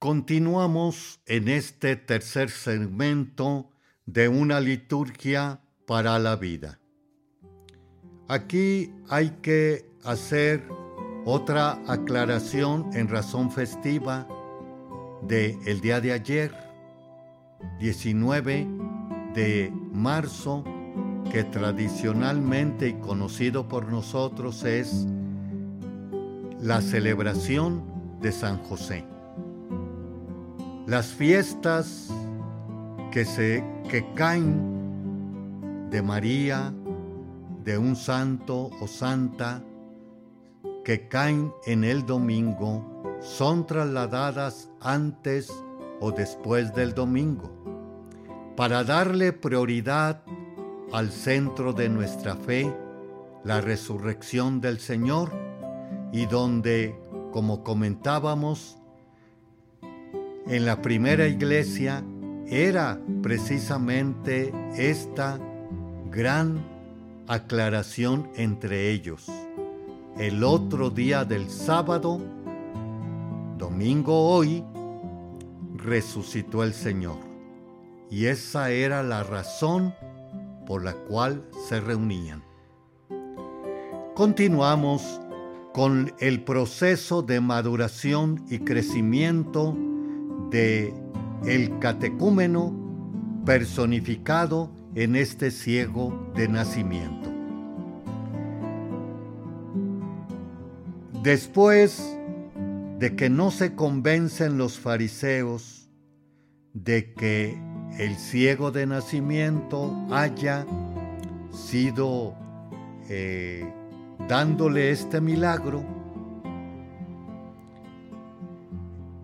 Continuamos 0.08 1.20
en 1.26 1.50
este 1.50 1.98
tercer 1.98 2.50
segmento 2.50 3.70
de 4.06 4.30
una 4.30 4.62
liturgia 4.62 5.60
para 5.86 6.18
la 6.18 6.38
vida. 6.38 6.80
Aquí 8.30 8.94
hay 9.10 9.32
que 9.42 9.92
hacer 10.06 10.64
otra 11.26 11.82
aclaración 11.88 12.90
en 12.94 13.10
razón 13.10 13.52
festiva 13.52 14.30
de 15.24 15.60
el 15.66 15.82
día 15.82 16.00
de 16.00 16.14
ayer, 16.14 16.54
19 17.78 18.66
de 19.34 19.74
marzo, 19.92 20.64
que 21.30 21.44
tradicionalmente 21.44 22.88
y 22.88 22.94
conocido 22.94 23.68
por 23.68 23.90
nosotros 23.90 24.64
es 24.64 25.06
la 26.62 26.80
celebración 26.80 27.84
de 28.22 28.32
San 28.32 28.58
José. 28.60 29.17
Las 30.88 31.08
fiestas 31.08 32.08
que, 33.12 34.06
caen 34.16 35.90
de 35.90 36.02
María, 36.02 36.74
de 37.66 37.78
un 37.78 37.98
santo 37.98 38.70
o 38.80 38.88
santa, 38.88 39.62
que 40.86 41.10
caen 41.10 41.52
en 41.66 41.84
el 41.84 42.06
domingo, 42.06 43.04
son 43.20 43.66
trasladadas 43.66 44.70
antes 44.80 45.52
o 46.00 46.14
después 46.14 46.74
del 46.74 46.94
domingo, 46.94 47.52
para 48.56 48.86
darle 48.86 49.34
prioridad 49.34 50.24
al 50.94 51.12
centro 51.12 51.74
de 51.74 51.90
nuestra 51.90 52.38
fe, 52.38 52.74
la 53.44 53.60
resurrección 53.60 54.62
del 54.62 54.80
Señor, 54.80 55.34
y 56.14 56.28
donde, 56.28 56.98
como 57.34 57.62
comentábamos, 57.62 58.78
en 60.50 60.66
la 60.66 60.82
primera 60.82 61.28
iglesia 61.28 62.04
era 62.48 63.02
precisamente 63.22 64.54
esta 64.76 65.40
gran 66.10 66.66
aclaración 67.28 68.30
entre 68.36 68.92
ellos. 68.92 69.28
El 70.18 70.44
otro 70.44 70.90
día 70.90 71.26
del 71.26 71.50
sábado, 71.50 72.22
domingo 73.58 74.30
hoy, 74.30 74.64
resucitó 75.76 76.64
el 76.64 76.74
Señor. 76.74 77.18
Y 78.10 78.28
esa 78.28 78.72
era 78.72 79.04
la 79.04 79.24
razón 79.24 79.94
por 80.66 80.84
la 80.84 80.94
cual 80.94 81.44
se 81.68 81.82
reunían. 81.82 82.42
Continuamos 84.16 85.20
con 85.74 86.14
el 86.20 86.42
proceso 86.44 87.22
de 87.22 87.42
maduración 87.42 88.46
y 88.50 88.60
crecimiento 88.60 89.78
de 90.50 90.94
el 91.46 91.78
catecúmeno 91.80 92.74
personificado 93.46 94.72
en 94.96 95.16
este 95.16 95.52
ciego 95.52 96.32
de 96.36 96.48
nacimiento. 96.48 97.32
Después 101.24 102.18
de 103.00 103.16
que 103.16 103.30
no 103.30 103.52
se 103.52 103.76
convencen 103.76 104.58
los 104.58 104.80
fariseos 104.80 105.90
de 106.74 107.14
que 107.14 107.60
el 108.00 108.16
ciego 108.16 108.72
de 108.72 108.86
nacimiento 108.86 109.96
haya 110.12 110.66
sido 111.52 112.36
eh, 113.10 113.66
dándole 114.28 114.92
este 114.92 115.22
milagro, 115.22 115.84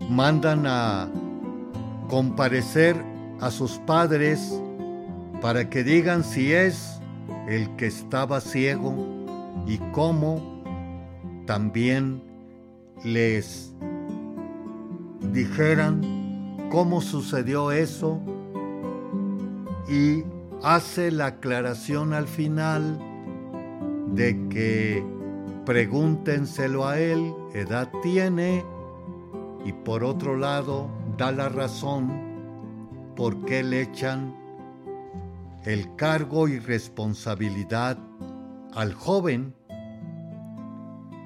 mandan 0.08 0.66
a 0.66 1.08
comparecer 2.08 2.96
a 3.40 3.50
sus 3.50 3.78
padres 3.80 4.60
para 5.40 5.68
que 5.68 5.84
digan 5.84 6.24
si 6.24 6.52
es 6.52 7.00
el 7.48 7.74
que 7.76 7.86
estaba 7.86 8.40
ciego 8.40 8.94
y 9.66 9.78
cómo 9.92 10.62
también 11.46 12.22
les 13.04 13.74
dijeran 15.32 16.68
cómo 16.70 17.00
sucedió 17.00 17.72
eso. 17.72 18.20
Y 19.88 20.24
hace 20.62 21.10
la 21.10 21.26
aclaración 21.26 22.14
al 22.14 22.26
final 22.26 22.98
de 24.12 24.48
que 24.48 25.04
pregúntenselo 25.66 26.86
a 26.86 26.98
él, 26.98 27.34
edad 27.52 27.90
tiene, 28.02 28.64
y 29.64 29.72
por 29.72 30.04
otro 30.04 30.36
lado 30.36 30.88
da 31.16 31.32
la 31.32 31.48
razón 31.48 32.12
por 33.16 33.44
qué 33.44 33.62
le 33.62 33.82
echan 33.82 34.34
el 35.64 35.94
cargo 35.96 36.48
y 36.48 36.58
responsabilidad 36.58 37.98
al 38.74 38.92
joven 38.92 39.54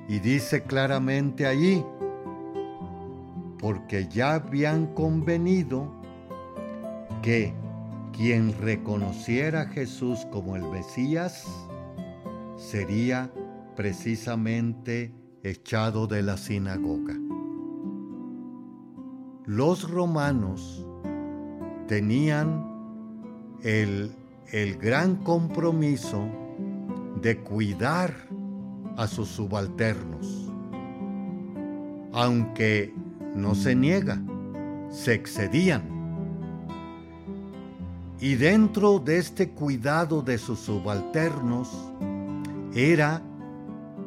y 0.09 0.21
dice 0.21 0.63
claramente 0.63 1.47
allí, 1.47 1.85
porque 3.59 4.09
ya 4.09 4.35
habían 4.35 4.95
convenido 4.95 5.93
que 7.21 7.53
quien 8.17 8.57
reconociera 8.59 9.63
a 9.63 9.67
Jesús 9.67 10.27
como 10.31 10.57
el 10.57 10.63
Mesías 10.63 11.45
sería 12.57 13.31
precisamente 13.77 15.13
echado 15.43 16.07
de 16.07 16.23
la 16.23 16.37
sinagoga. 16.37 17.28
Los 19.49 19.91
romanos 19.91 20.87
tenían 21.87 22.67
el, 23.63 24.15
el 24.53 24.77
gran 24.77 25.17
compromiso 25.17 26.23
de 27.23 27.39
cuidar 27.39 28.15
a 28.99 29.07
sus 29.07 29.29
subalternos, 29.29 30.53
aunque 32.13 32.93
no 33.35 33.55
se 33.55 33.75
niega, 33.75 34.21
se 34.91 35.15
excedían. 35.15 35.83
Y 38.21 38.35
dentro 38.35 38.99
de 38.99 39.17
este 39.17 39.49
cuidado 39.49 40.21
de 40.21 40.37
sus 40.37 40.59
subalternos 40.59 41.71
era, 42.75 43.23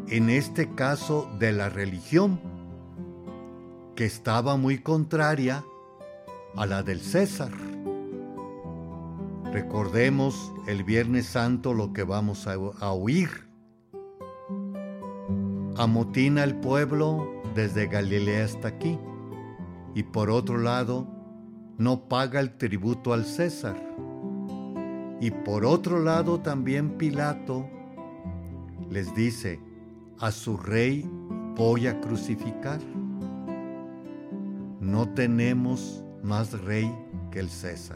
en 0.07 0.29
este 0.29 0.75
caso, 0.75 1.31
de 1.39 1.51
la 1.51 1.69
religión, 1.69 2.50
que 4.01 4.07
estaba 4.07 4.57
muy 4.57 4.79
contraria 4.79 5.63
a 6.57 6.65
la 6.65 6.81
del 6.81 7.01
César. 7.01 7.51
Recordemos 9.53 10.51
el 10.65 10.83
Viernes 10.83 11.27
Santo 11.27 11.75
lo 11.75 11.93
que 11.93 12.01
vamos 12.01 12.47
a, 12.47 12.57
oír. 12.93 13.29
Amotina 15.77 16.43
el 16.43 16.55
pueblo 16.55 17.43
desde 17.53 17.85
Galilea 17.85 18.45
hasta 18.45 18.69
aquí 18.69 18.97
y 19.93 20.01
por 20.01 20.31
otro 20.31 20.57
lado 20.57 21.05
no 21.77 22.09
paga 22.09 22.39
el 22.39 22.57
tributo 22.57 23.13
al 23.13 23.23
César. 23.23 23.77
Y 25.19 25.29
por 25.29 25.63
otro 25.63 25.99
lado 25.99 26.39
también 26.39 26.97
Pilato 26.97 27.69
les 28.89 29.13
dice, 29.13 29.59
a 30.19 30.31
su 30.31 30.57
rey 30.57 31.07
voy 31.55 31.85
a 31.85 32.01
crucificar. 32.01 32.79
No 34.91 35.07
tenemos 35.07 36.03
más 36.21 36.51
rey 36.63 36.93
que 37.31 37.39
el 37.39 37.49
César. 37.49 37.95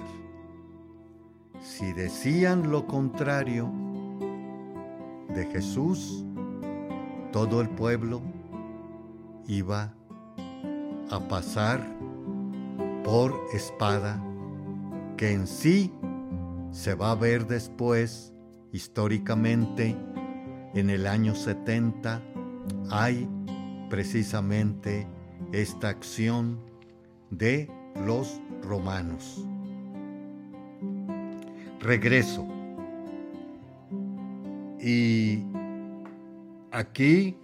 Si 1.59 1.91
decían 1.91 2.71
lo 2.71 2.87
contrario 2.87 3.69
de 5.27 5.45
Jesús, 5.51 6.23
todo 7.33 7.59
el 7.59 7.67
pueblo 7.67 8.21
iba 9.45 9.93
a 11.11 11.19
pasar 11.27 11.85
por 13.03 13.33
espada, 13.51 14.23
que 15.17 15.33
en 15.33 15.47
sí 15.47 15.91
se 16.71 16.95
va 16.95 17.11
a 17.11 17.15
ver 17.15 17.45
después, 17.45 18.33
históricamente, 18.71 19.97
en 20.73 20.89
el 20.89 21.07
año 21.07 21.35
70, 21.35 22.21
hay 22.89 23.27
precisamente 23.89 25.09
esta 25.51 25.89
acción 25.89 26.64
de 27.37 27.69
los 28.05 28.41
romanos 28.61 29.45
regreso. 31.85 32.45
Y 34.81 35.43
aquí, 36.71 37.37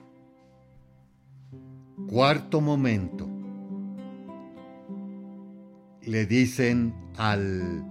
cuarto 2.07 2.59
momento, 2.59 3.29
le 6.01 6.25
dicen 6.25 6.93
al, 7.17 7.85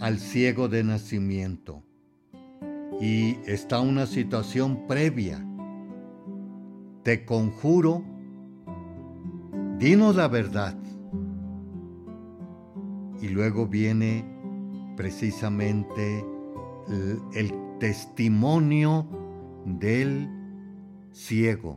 al 0.00 0.18
ciego 0.18 0.68
de 0.68 0.84
nacimiento, 0.84 1.82
y 3.00 3.36
está 3.44 3.80
una 3.80 4.06
situación 4.06 4.86
previa. 4.86 5.44
Te 7.02 7.24
conjuro, 7.24 8.02
dinos 9.78 10.16
la 10.16 10.28
verdad. 10.28 10.76
Y 13.20 13.28
luego 13.28 13.66
viene 13.66 14.24
precisamente 14.96 16.24
el, 17.34 17.52
testimonio 17.78 19.06
del 19.66 20.30
ciego, 21.12 21.76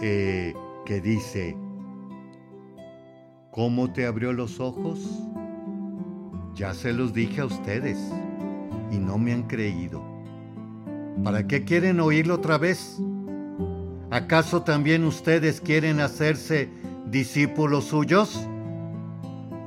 eh, 0.00 0.54
que 0.86 1.00
dice, 1.02 1.54
¿cómo 3.50 3.92
te 3.92 4.06
abrió 4.06 4.32
los 4.32 4.60
ojos? 4.60 5.28
Ya 6.54 6.72
se 6.72 6.94
los 6.94 7.12
dije 7.12 7.42
a 7.42 7.44
ustedes 7.44 7.98
y 8.90 8.96
no 8.96 9.18
me 9.18 9.34
han 9.34 9.42
creído. 9.42 10.02
¿Para 11.22 11.46
qué 11.46 11.64
quieren 11.64 12.00
oírlo 12.00 12.36
otra 12.36 12.56
vez? 12.56 12.98
¿Acaso 14.10 14.62
también 14.62 15.04
ustedes 15.04 15.60
quieren 15.60 16.00
hacerse 16.00 16.70
discípulos 17.12 17.84
suyos? 17.84 18.48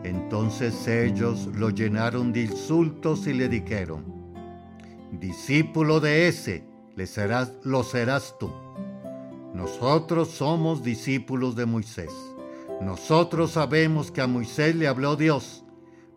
Entonces 0.04 0.88
ellos 0.88 1.46
lo 1.54 1.70
llenaron 1.70 2.34
de 2.34 2.42
insultos 2.42 3.28
y 3.28 3.34
le 3.34 3.48
dijeron, 3.48 4.04
discípulo 5.12 6.00
de 6.00 6.28
ese, 6.28 6.64
lo 7.64 7.84
serás 7.84 8.36
tú. 8.40 8.52
Nosotros 9.54 10.30
somos 10.30 10.84
discípulos 10.84 11.56
de 11.56 11.68
Moisés. 11.68 12.12
Nosotros 12.82 13.52
sabemos 13.52 14.12
que 14.12 14.22
a 14.22 14.28
Moisés 14.28 14.76
le 14.76 14.88
habló 14.88 15.16
Dios, 15.16 15.64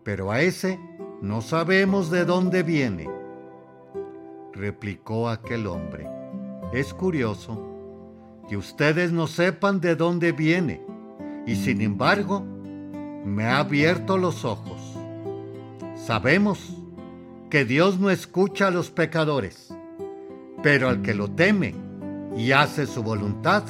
pero 0.03 0.31
a 0.31 0.41
ese 0.41 0.79
no 1.21 1.41
sabemos 1.41 2.09
de 2.09 2.25
dónde 2.25 2.63
viene. 2.63 3.07
Replicó 4.51 5.29
aquel 5.29 5.67
hombre. 5.67 6.07
Es 6.73 6.91
curioso 6.91 7.67
que 8.49 8.57
ustedes 8.57 9.11
no 9.11 9.27
sepan 9.27 9.79
de 9.79 9.95
dónde 9.95 10.31
viene, 10.31 10.88
y 11.49 11.55
sin 11.55 11.81
embargo, 11.81 12.45
me 13.25 13.45
ha 13.45 13.57
abierto 13.57 14.19
los 14.19 14.45
ojos. 14.45 14.79
Sabemos 15.95 16.59
que 17.49 17.65
Dios 17.65 17.99
no 17.99 18.11
escucha 18.11 18.67
a 18.67 18.71
los 18.71 18.91
pecadores, 18.91 19.73
pero 20.61 20.89
al 20.89 21.01
que 21.01 21.15
lo 21.15 21.31
teme 21.31 21.73
y 22.37 22.51
hace 22.51 22.85
su 22.85 23.01
voluntad, 23.01 23.63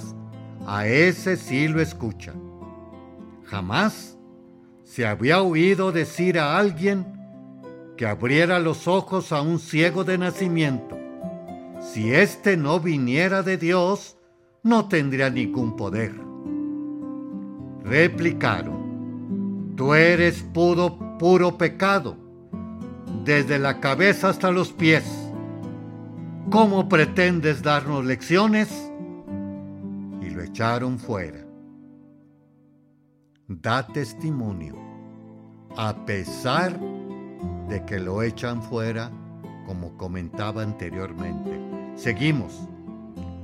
a 0.67 0.87
ese 0.87 1.37
sí 1.37 1.69
lo 1.69 1.79
escucha. 1.79 2.33
Jamás 3.45 4.17
se 4.83 5.07
había 5.07 5.41
oído 5.41 5.93
decir 5.93 6.37
a 6.37 6.57
alguien 6.57 7.05
que 7.95 8.05
abriera 8.05 8.59
los 8.59 8.89
ojos 8.89 9.31
a 9.31 9.41
un 9.41 9.57
ciego 9.57 10.03
de 10.03 10.17
nacimiento. 10.17 10.97
Si 11.79 12.13
éste 12.13 12.57
no 12.57 12.81
viniera 12.81 13.41
de 13.41 13.55
Dios, 13.55 14.17
no 14.63 14.89
tendría 14.89 15.29
ningún 15.29 15.77
poder. 15.77 16.28
Replicaron, 17.83 18.89
Tú 19.79 19.93
eres 19.93 20.43
puro, 20.43 21.17
puro 21.17 21.57
pecado, 21.57 22.17
desde 23.23 23.57
la 23.59 23.79
cabeza 23.79 24.27
hasta 24.27 24.51
los 24.51 24.73
pies. 24.73 25.05
¿Cómo 26.49 26.89
pretendes 26.89 27.63
darnos 27.63 28.03
lecciones? 28.03 28.91
Y 30.21 30.31
lo 30.31 30.41
echaron 30.43 30.99
fuera. 30.99 31.45
Da 33.47 33.87
testimonio, 33.87 34.75
a 35.77 36.05
pesar 36.05 36.77
de 37.69 37.85
que 37.85 37.99
lo 37.99 38.21
echan 38.21 38.61
fuera, 38.61 39.09
como 39.65 39.95
comentaba 39.95 40.61
anteriormente. 40.61 41.51
Seguimos. 41.95 42.67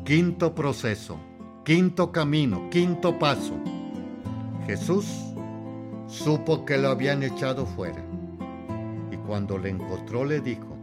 Quinto 0.03 0.53
proceso, 0.53 1.17
quinto 1.63 2.11
camino, 2.11 2.69
quinto 2.69 3.17
paso. 3.17 3.53
Jesús 4.65 5.05
supo 6.07 6.65
que 6.65 6.77
lo 6.77 6.89
habían 6.89 7.21
echado 7.23 7.65
fuera. 7.65 8.03
Y 9.11 9.17
cuando 9.17 9.57
le 9.57 9.69
encontró 9.69 10.25
le 10.25 10.41
dijo, 10.41 10.75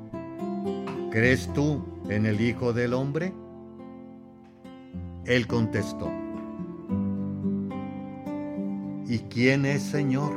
¿crees 1.10 1.52
tú 1.52 1.82
en 2.08 2.26
el 2.26 2.40
Hijo 2.40 2.72
del 2.72 2.94
Hombre? 2.94 3.32
Él 5.24 5.46
contestó, 5.46 6.10
¿y 9.06 9.18
quién 9.30 9.66
es 9.66 9.82
Señor 9.82 10.32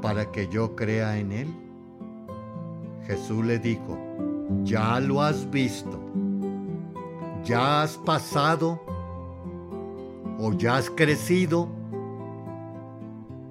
para 0.00 0.30
que 0.30 0.48
yo 0.48 0.76
crea 0.76 1.18
en 1.18 1.32
Él? 1.32 1.48
Jesús 3.06 3.44
le 3.44 3.58
dijo, 3.58 3.98
ya 4.62 5.00
lo 5.00 5.22
has 5.22 5.50
visto, 5.50 5.98
ya 7.44 7.82
has 7.82 7.96
pasado 7.98 8.80
o 10.38 10.52
ya 10.52 10.76
has 10.76 10.90
crecido 10.90 11.68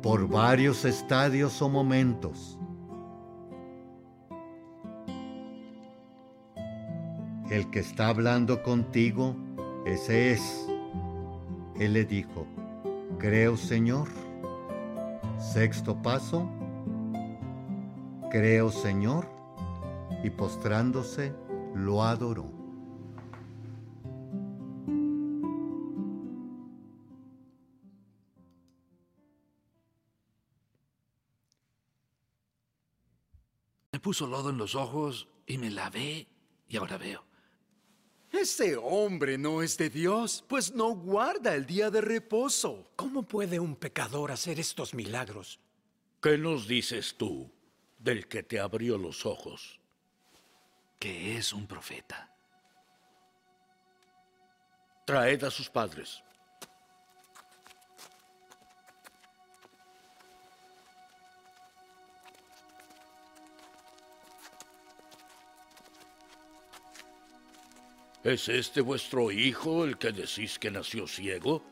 por 0.02 0.28
varios 0.28 0.86
estadios 0.86 1.62
o 1.62 1.70
momentos. 1.70 2.58
El 7.50 7.70
que 7.70 7.80
está 7.80 8.08
hablando 8.08 8.64
contigo, 8.64 9.36
ese 9.86 10.32
es. 10.32 10.68
Él 11.80 11.94
le 11.94 12.06
dijo, 12.06 12.48
creo 13.20 13.58
Señor. 13.58 14.08
Sexto 15.38 16.02
paso, 16.02 16.48
creo 18.30 18.70
Señor, 18.70 19.28
y 20.24 20.30
postrándose 20.30 21.34
lo 21.74 22.04
adoró. 22.04 22.61
Puso 34.12 34.28
lodo 34.28 34.50
en 34.50 34.58
los 34.58 34.76
ojos 34.76 35.26
y 35.48 35.58
me 35.58 35.72
lavé 35.72 36.28
y 36.68 36.76
ahora 36.76 36.98
veo. 36.98 37.24
Ese 38.30 38.76
hombre 38.76 39.38
no 39.38 39.62
es 39.62 39.78
de 39.78 39.90
Dios, 39.90 40.44
pues 40.50 40.74
no 40.74 40.90
guarda 40.90 41.56
el 41.56 41.66
día 41.66 41.90
de 41.90 42.02
reposo. 42.02 42.92
¿Cómo 42.98 43.24
puede 43.24 43.58
un 43.58 43.78
pecador 43.78 44.34
hacer 44.34 44.60
estos 44.60 44.94
milagros? 44.94 45.62
¿Qué 46.22 46.38
nos 46.38 46.68
dices 46.68 47.16
tú 47.18 47.50
del 48.00 48.28
que 48.28 48.44
te 48.44 48.60
abrió 48.60 48.98
los 48.98 49.26
ojos? 49.26 49.80
Que 51.00 51.38
es 51.38 51.54
un 51.54 51.66
profeta. 51.66 52.36
Traed 55.06 55.42
a 55.46 55.50
sus 55.50 55.70
padres. 55.70 56.22
¿Es 68.24 68.50
este 68.50 68.82
vuestro 68.82 69.32
hijo 69.32 69.84
el 69.84 69.98
que 69.98 70.12
decís 70.12 70.60
que 70.60 70.70
nació 70.70 71.08
ciego? 71.08 71.64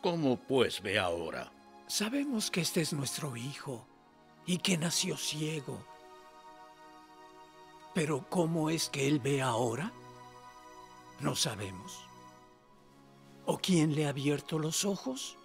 ¿Cómo 0.00 0.38
pues 0.38 0.80
ve 0.80 0.98
ahora? 0.98 1.52
Sabemos 1.86 2.50
que 2.50 2.62
este 2.62 2.80
es 2.80 2.94
nuestro 2.94 3.36
hijo 3.36 3.86
y 4.46 4.56
que 4.58 4.78
nació 4.78 5.18
ciego. 5.18 5.86
Pero 7.94 8.26
¿cómo 8.30 8.70
es 8.70 8.88
que 8.88 9.06
él 9.06 9.20
ve 9.20 9.42
ahora? 9.42 9.92
No 11.20 11.36
sabemos. 11.36 12.00
¿O 13.44 13.58
quién 13.58 13.94
le 13.94 14.06
ha 14.06 14.10
abierto 14.10 14.58
los 14.58 14.86
ojos? 14.86 15.36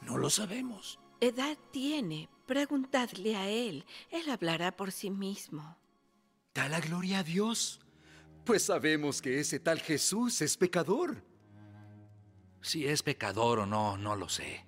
No 0.00 0.18
lo 0.18 0.30
sabemos. 0.30 0.98
Edad 1.20 1.56
tiene. 1.70 2.28
Preguntadle 2.46 3.36
a 3.36 3.48
él. 3.48 3.84
Él 4.10 4.28
hablará 4.30 4.76
por 4.76 4.90
sí 4.90 5.10
mismo. 5.10 5.76
Da 6.54 6.68
la 6.68 6.80
gloria 6.80 7.20
a 7.20 7.22
Dios. 7.22 7.81
Pues 8.44 8.64
sabemos 8.64 9.22
que 9.22 9.38
ese 9.38 9.60
tal 9.60 9.80
Jesús 9.80 10.42
es 10.42 10.56
pecador. 10.56 11.22
Si 12.60 12.86
es 12.86 13.02
pecador 13.02 13.60
o 13.60 13.66
no, 13.66 13.96
no 13.96 14.16
lo 14.16 14.28
sé. 14.28 14.66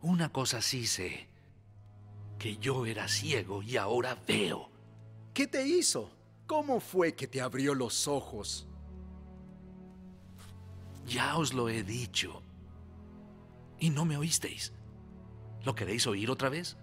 Una 0.00 0.30
cosa 0.30 0.60
sí 0.62 0.86
sé, 0.86 1.28
que 2.38 2.58
yo 2.58 2.86
era 2.86 3.08
ciego 3.08 3.62
y 3.62 3.76
ahora 3.76 4.14
veo. 4.26 4.70
¿Qué 5.32 5.46
te 5.46 5.66
hizo? 5.66 6.10
¿Cómo 6.46 6.80
fue 6.80 7.14
que 7.14 7.26
te 7.26 7.40
abrió 7.40 7.74
los 7.74 8.08
ojos? 8.08 8.66
Ya 11.06 11.36
os 11.36 11.54
lo 11.54 11.68
he 11.68 11.82
dicho. 11.82 12.42
Y 13.78 13.90
no 13.90 14.04
me 14.04 14.16
oísteis. 14.16 14.72
¿Lo 15.64 15.74
queréis 15.74 16.06
oír 16.06 16.30
otra 16.30 16.48
vez? 16.48 16.76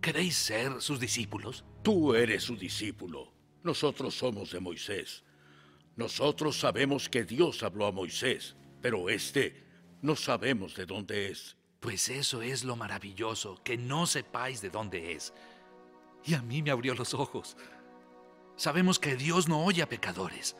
¿Queréis 0.00 0.36
ser 0.36 0.80
sus 0.82 1.00
discípulos? 1.00 1.64
Tú 1.82 2.14
eres 2.14 2.42
su 2.42 2.56
discípulo. 2.56 3.33
Nosotros 3.64 4.14
somos 4.14 4.52
de 4.52 4.60
Moisés. 4.60 5.24
Nosotros 5.96 6.60
sabemos 6.60 7.08
que 7.08 7.24
Dios 7.24 7.62
habló 7.62 7.86
a 7.86 7.92
Moisés, 7.92 8.54
pero 8.82 9.08
este 9.08 9.64
no 10.02 10.16
sabemos 10.16 10.76
de 10.76 10.84
dónde 10.84 11.30
es. 11.30 11.56
Pues 11.80 12.10
eso 12.10 12.42
es 12.42 12.62
lo 12.62 12.76
maravilloso, 12.76 13.58
que 13.64 13.78
no 13.78 14.06
sepáis 14.06 14.60
de 14.60 14.68
dónde 14.68 15.12
es. 15.12 15.32
Y 16.24 16.34
a 16.34 16.42
mí 16.42 16.62
me 16.62 16.70
abrió 16.70 16.94
los 16.94 17.14
ojos. 17.14 17.56
Sabemos 18.56 18.98
que 18.98 19.16
Dios 19.16 19.48
no 19.48 19.64
oye 19.64 19.82
a 19.82 19.88
pecadores. 19.88 20.56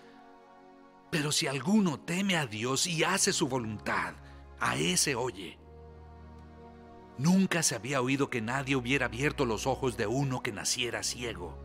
Pero 1.11 1.31
si 1.31 1.47
alguno 1.47 2.01
teme 2.01 2.37
a 2.37 2.47
Dios 2.47 2.87
y 2.87 3.05
hace 3.05 3.35
su 3.35 3.49
voluntad, 3.49 4.15
a 4.59 4.77
ese 4.77 5.15
oye. 5.15 5.59
Nunca 7.19 7.63
se 7.63 7.75
había 7.75 8.01
oído 8.01 8.31
que 8.31 8.41
nadie 8.41 8.77
hubiera 8.77 9.07
abierto 9.07 9.45
los 9.45 9.67
ojos 9.67 9.97
de 9.99 10.07
uno 10.07 10.43
que 10.43 10.53
naciera 10.53 11.03
ciego. 11.03 11.64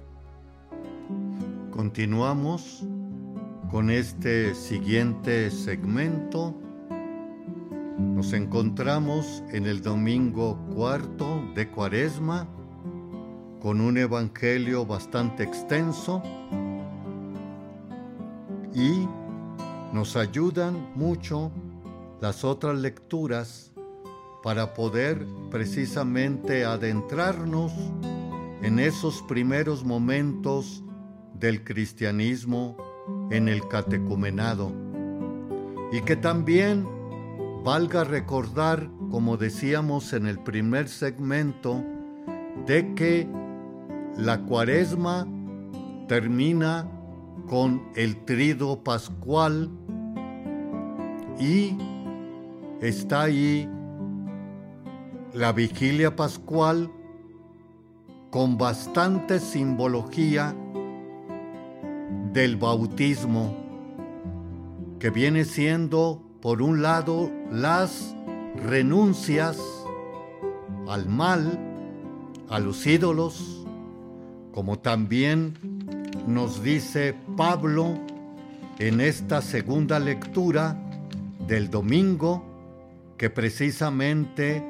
Continuamos 1.72 2.84
con 3.70 3.92
este 3.92 4.56
siguiente 4.56 5.52
segmento. 5.52 6.56
Nos 7.98 8.34
encontramos 8.34 9.44
en 9.52 9.66
el 9.66 9.82
domingo 9.82 10.58
cuarto 10.74 11.44
de 11.56 11.70
Cuaresma 11.70 12.48
con 13.62 13.82
un 13.82 13.98
evangelio 13.98 14.86
bastante 14.86 15.44
extenso 15.44 16.24
y 18.74 19.08
nos 19.94 20.16
ayudan 20.16 20.92
mucho 20.96 21.52
las 22.20 22.44
otras 22.44 22.80
lecturas 22.80 23.72
para 24.44 24.74
poder 24.74 25.26
precisamente 25.52 26.66
adentrarnos 26.66 27.72
en 28.62 28.80
esos 28.80 29.22
primeros 29.24 29.84
momentos 29.84 30.84
del 31.34 31.64
cristianismo 31.64 32.78
en 33.32 33.48
el 33.48 33.68
catecumenado. 33.68 34.72
Y 35.92 36.02
que 36.02 36.16
también 36.16 36.88
valga 37.64 38.04
recordar, 38.04 38.90
como 39.12 39.38
decíamos 39.38 40.14
en 40.14 40.28
el 40.28 40.40
primer 40.40 40.88
segmento, 40.88 41.84
de 42.66 42.94
que 42.96 43.28
la 44.18 44.42
cuaresma 44.42 45.28
termina 46.08 46.88
con 47.48 47.82
el 47.96 48.24
trido 48.26 48.84
pascual 48.84 49.70
y 51.40 51.78
está 52.82 53.24
ahí 53.24 53.68
la 55.34 55.52
vigilia 55.54 56.16
pascual 56.16 56.92
con 58.30 58.58
bastante 58.58 59.40
simbología 59.40 60.56
del 62.34 62.58
bautismo, 62.58 63.56
que 65.00 65.10
viene 65.10 65.46
siendo, 65.46 66.22
por 66.42 66.62
un 66.62 66.82
lado, 66.82 67.32
las 67.52 68.16
renuncias 68.68 69.60
al 70.88 71.08
mal, 71.08 71.60
a 72.50 72.60
los 72.60 72.86
ídolos, 72.86 73.66
como 74.52 74.80
también 74.80 75.54
nos 76.28 76.64
dice 76.64 77.16
Pablo 77.38 77.94
en 78.80 79.02
esta 79.02 79.42
segunda 79.42 80.00
lectura 80.00 80.78
del 81.48 81.70
domingo, 81.70 82.44
que 83.18 83.30
precisamente 83.30 84.64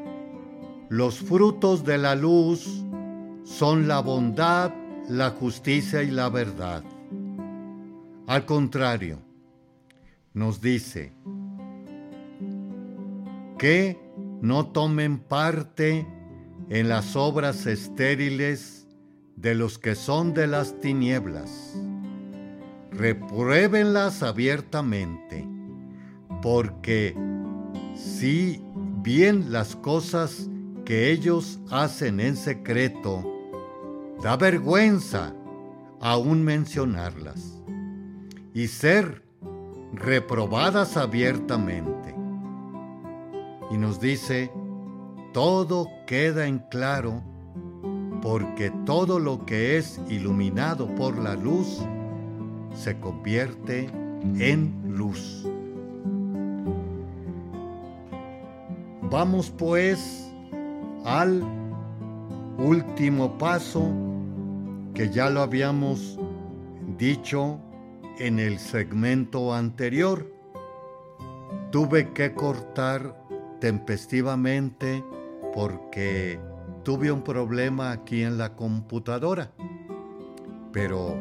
los 0.89 1.20
frutos 1.20 1.84
de 1.84 1.97
la 1.97 2.16
luz 2.16 2.84
son 3.43 3.88
la 3.88 3.99
bondad, 3.99 4.72
la 5.07 5.32
justicia 5.32 6.01
y 6.03 6.12
la 6.12 6.30
verdad. 6.30 6.84
Al 8.30 8.45
contrario, 8.45 9.17
nos 10.36 10.61
dice 10.61 11.13
que 13.57 13.99
no 14.39 14.67
tomen 14.67 15.17
parte 15.17 16.05
en 16.69 16.89
las 16.89 17.15
obras 17.15 17.65
estériles 17.65 18.88
de 19.36 19.55
los 19.55 19.80
que 19.80 19.95
son 19.95 20.36
de 20.36 20.45
las 20.45 20.80
tinieblas. 20.80 21.75
Repruébenlas 22.91 24.21
abiertamente, 24.21 25.47
porque 26.43 27.15
si 27.95 28.63
bien 29.01 29.51
las 29.51 29.75
cosas 29.75 30.47
que 30.86 31.09
ellos 31.09 31.59
hacen 31.71 32.19
en 32.19 32.36
secreto, 32.36 33.25
da 34.21 34.38
vergüenza 34.38 35.34
aún 35.99 36.43
mencionarlas 36.43 37.59
y 38.54 38.68
ser 38.68 39.24
reprobadas 39.93 40.97
abiertamente. 40.97 42.16
Y 43.72 43.78
nos 43.78 44.00
dice, 44.00 44.52
todo 45.34 45.88
queda 46.08 46.47
en 46.47 46.60
claro 46.60 47.22
porque 48.22 48.72
todo 48.86 49.20
lo 49.20 49.45
que 49.45 49.78
es 49.78 50.02
iluminado 50.10 50.88
por 50.95 51.18
la 51.18 51.36
luz 51.36 51.80
se 52.74 53.00
convierte 53.00 53.89
en 54.39 54.74
luz. 54.88 55.47
Vamos 59.04 59.50
pues 59.50 60.32
al 61.06 61.43
último 62.58 63.38
paso 63.38 63.89
que 64.93 65.10
ya 65.10 65.30
lo 65.30 65.41
habíamos 65.41 66.20
dicho 66.97 67.60
en 68.20 68.39
el 68.39 68.59
segmento 68.59 69.53
anterior. 69.53 70.32
Tuve 71.72 72.11
que 72.13 72.34
cortar 72.34 73.15
tempestivamente 73.59 75.03
porque 75.53 76.39
tuve 76.84 77.11
un 77.11 77.24
problema 77.24 77.91
aquí 77.91 78.24
en 78.24 78.38
la 78.38 78.55
computadora, 78.55 79.51
pero 80.72 81.15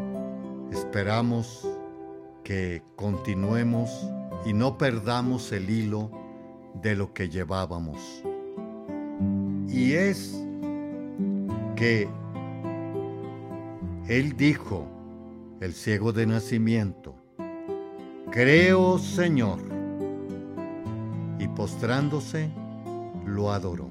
esperamos 0.70 1.66
que 2.44 2.82
continuemos 2.96 4.08
y 4.44 4.52
no 4.52 4.78
perdamos 4.78 5.52
el 5.52 5.70
hilo 5.70 6.10
de 6.82 6.96
lo 6.96 7.12
que 7.12 7.28
llevábamos. 7.28 8.22
Y 9.68 9.92
es 9.92 10.34
que 11.76 12.08
él 14.08 14.36
dijo, 14.36 14.88
el 15.60 15.74
ciego 15.74 16.12
de 16.12 16.26
nacimiento, 16.26 17.14
creo 18.30 18.98
Señor, 18.98 19.58
y 21.38 21.48
postrándose, 21.48 22.50
lo 23.26 23.52
adoró. 23.52 23.90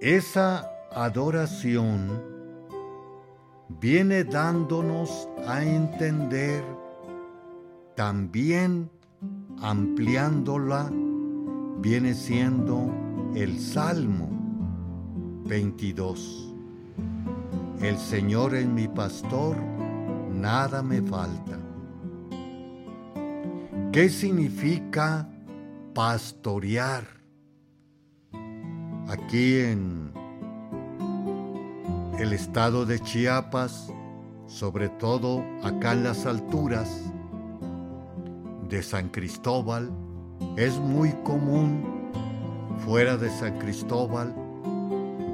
Esa 0.00 0.70
adoración 0.92 2.22
viene 3.80 4.24
dándonos 4.24 5.28
a 5.46 5.62
entender, 5.62 6.64
también 7.94 8.90
ampliándola, 9.60 10.90
viene 11.80 12.14
siendo 12.14 12.90
el 13.34 13.58
Salmo 13.58 14.28
22. 15.46 16.53
El 17.80 17.98
Señor 17.98 18.54
es 18.54 18.66
mi 18.66 18.88
pastor, 18.88 19.56
nada 20.30 20.82
me 20.82 21.02
falta. 21.02 21.58
¿Qué 23.92 24.08
significa 24.08 25.28
pastorear? 25.94 27.04
Aquí 29.08 29.60
en 29.60 30.12
el 32.18 32.32
estado 32.32 32.86
de 32.86 33.00
Chiapas, 33.00 33.92
sobre 34.46 34.88
todo 34.88 35.44
acá 35.62 35.92
en 35.92 36.04
las 36.04 36.26
alturas 36.26 37.02
de 38.68 38.82
San 38.82 39.08
Cristóbal, 39.10 39.90
es 40.56 40.78
muy 40.78 41.12
común 41.22 42.10
fuera 42.84 43.16
de 43.16 43.30
San 43.30 43.58
Cristóbal 43.58 44.34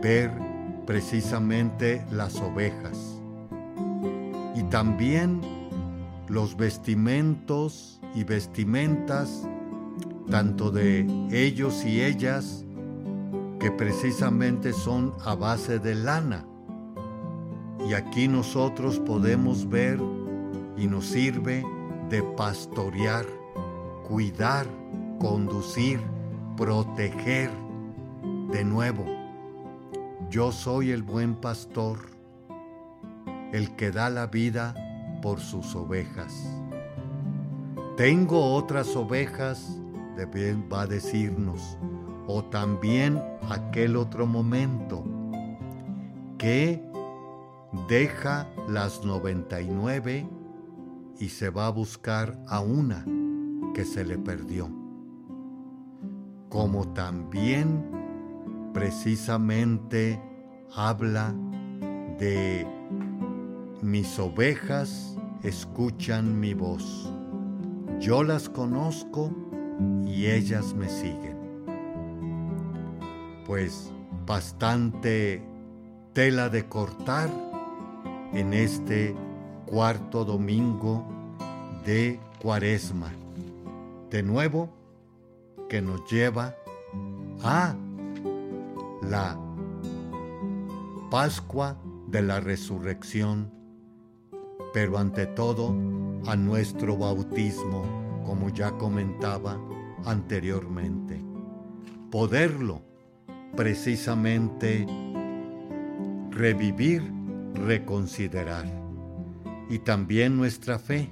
ver 0.02 0.49
precisamente 0.90 2.04
las 2.10 2.40
ovejas 2.40 3.20
y 4.56 4.64
también 4.64 5.40
los 6.26 6.56
vestimentos 6.56 8.00
y 8.12 8.24
vestimentas 8.24 9.46
tanto 10.28 10.72
de 10.72 11.06
ellos 11.30 11.84
y 11.84 12.02
ellas 12.02 12.64
que 13.60 13.70
precisamente 13.70 14.72
son 14.72 15.14
a 15.24 15.36
base 15.36 15.78
de 15.78 15.94
lana. 15.94 16.44
Y 17.88 17.94
aquí 17.94 18.26
nosotros 18.26 18.98
podemos 18.98 19.68
ver 19.68 20.00
y 20.76 20.88
nos 20.88 21.06
sirve 21.06 21.64
de 22.08 22.20
pastorear, 22.36 23.26
cuidar, 24.08 24.66
conducir, 25.20 26.00
proteger 26.56 27.48
de 28.50 28.64
nuevo. 28.64 29.19
Yo 30.30 30.52
soy 30.52 30.92
el 30.92 31.02
buen 31.02 31.34
pastor, 31.34 31.98
el 33.52 33.74
que 33.74 33.90
da 33.90 34.08
la 34.10 34.28
vida 34.28 34.76
por 35.22 35.40
sus 35.40 35.74
ovejas. 35.74 36.32
Tengo 37.96 38.54
otras 38.54 38.94
ovejas, 38.94 39.76
va 40.72 40.82
a 40.82 40.86
decirnos, 40.86 41.76
o 42.28 42.44
también 42.44 43.20
aquel 43.48 43.96
otro 43.96 44.24
momento, 44.24 45.04
que 46.38 46.80
deja 47.88 48.46
las 48.68 49.04
99 49.04 50.28
y 51.18 51.28
se 51.28 51.50
va 51.50 51.66
a 51.66 51.70
buscar 51.70 52.38
a 52.46 52.60
una 52.60 53.04
que 53.74 53.84
se 53.84 54.04
le 54.04 54.16
perdió. 54.16 54.70
Como 56.48 56.92
también 56.92 57.99
precisamente 58.72 60.20
habla 60.74 61.34
de 62.18 62.66
mis 63.82 64.18
ovejas 64.18 65.16
escuchan 65.42 66.38
mi 66.38 66.54
voz. 66.54 67.12
Yo 67.98 68.22
las 68.22 68.48
conozco 68.48 69.30
y 70.06 70.26
ellas 70.26 70.74
me 70.74 70.88
siguen. 70.88 71.38
Pues 73.46 73.92
bastante 74.26 75.42
tela 76.12 76.48
de 76.48 76.66
cortar 76.68 77.30
en 78.32 78.52
este 78.52 79.14
cuarto 79.66 80.24
domingo 80.24 81.04
de 81.84 82.20
Cuaresma. 82.40 83.12
De 84.10 84.22
nuevo, 84.22 84.70
que 85.68 85.80
nos 85.80 86.10
lleva 86.10 86.54
a 87.42 87.74
la 89.02 89.38
Pascua 91.10 91.76
de 92.06 92.22
la 92.22 92.40
Resurrección, 92.40 93.52
pero 94.72 94.98
ante 94.98 95.26
todo 95.26 95.74
a 96.26 96.36
nuestro 96.36 96.96
bautismo, 96.96 97.82
como 98.24 98.48
ya 98.50 98.70
comentaba 98.72 99.58
anteriormente. 100.04 101.20
Poderlo 102.10 102.82
precisamente 103.56 104.86
revivir, 106.30 107.02
reconsiderar. 107.54 108.66
Y 109.68 109.80
también 109.80 110.36
nuestra 110.36 110.78
fe 110.78 111.10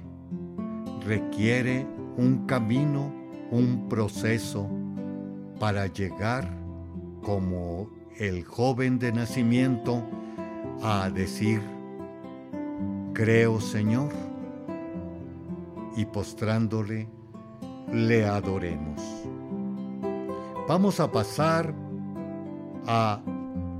requiere 1.05 1.85
un 2.17 2.45
camino, 2.45 3.13
un 3.51 3.87
proceso 3.89 4.69
para 5.59 5.87
llegar 5.87 6.58
como 7.21 7.89
el 8.17 8.43
joven 8.43 8.99
de 8.99 9.11
nacimiento 9.11 10.03
a 10.81 11.09
decir, 11.09 11.61
creo 13.13 13.59
Señor, 13.59 14.11
y 15.95 16.05
postrándole, 16.05 17.07
le 17.91 18.25
adoremos. 18.25 19.01
Vamos 20.67 20.99
a 20.99 21.11
pasar 21.11 21.73
a 22.85 23.21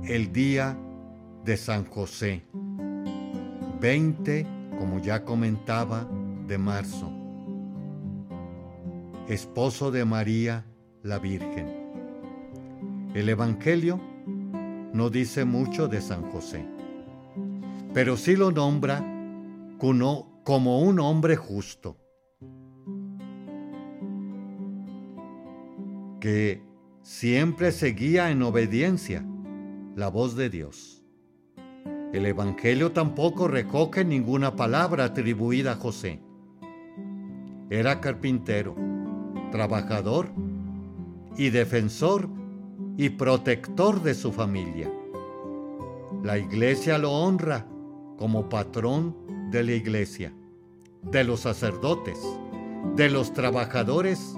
el 0.04 0.32
día 0.32 0.76
de 1.44 1.56
San 1.56 1.84
José, 1.84 2.42
20, 3.80 4.46
como 4.78 4.98
ya 4.98 5.24
comentaba, 5.24 6.08
de 6.46 6.58
marzo, 6.58 7.08
esposo 9.28 9.92
de 9.92 10.04
María 10.04 10.66
la 11.02 11.18
Virgen. 11.18 11.79
El 13.12 13.28
Evangelio 13.28 14.00
no 14.92 15.10
dice 15.10 15.44
mucho 15.44 15.88
de 15.88 16.00
San 16.00 16.30
José, 16.30 16.64
pero 17.92 18.16
sí 18.16 18.36
lo 18.36 18.52
nombra 18.52 19.04
como 20.44 20.80
un 20.80 21.00
hombre 21.00 21.34
justo, 21.34 21.96
que 26.20 26.62
siempre 27.02 27.72
seguía 27.72 28.30
en 28.30 28.44
obediencia 28.44 29.24
la 29.96 30.06
voz 30.06 30.36
de 30.36 30.48
Dios. 30.48 31.02
El 32.12 32.26
Evangelio 32.26 32.92
tampoco 32.92 33.48
recoge 33.48 34.04
ninguna 34.04 34.54
palabra 34.54 35.06
atribuida 35.06 35.72
a 35.72 35.76
José. 35.76 36.20
Era 37.70 38.00
carpintero, 38.00 38.76
trabajador 39.50 40.30
y 41.36 41.50
defensor 41.50 42.39
y 42.96 43.10
protector 43.10 44.02
de 44.02 44.14
su 44.14 44.32
familia. 44.32 44.90
La 46.22 46.38
iglesia 46.38 46.98
lo 46.98 47.12
honra 47.12 47.66
como 48.18 48.48
patrón 48.48 49.16
de 49.50 49.62
la 49.62 49.72
iglesia, 49.72 50.32
de 51.02 51.24
los 51.24 51.40
sacerdotes, 51.40 52.18
de 52.96 53.08
los 53.08 53.32
trabajadores 53.32 54.36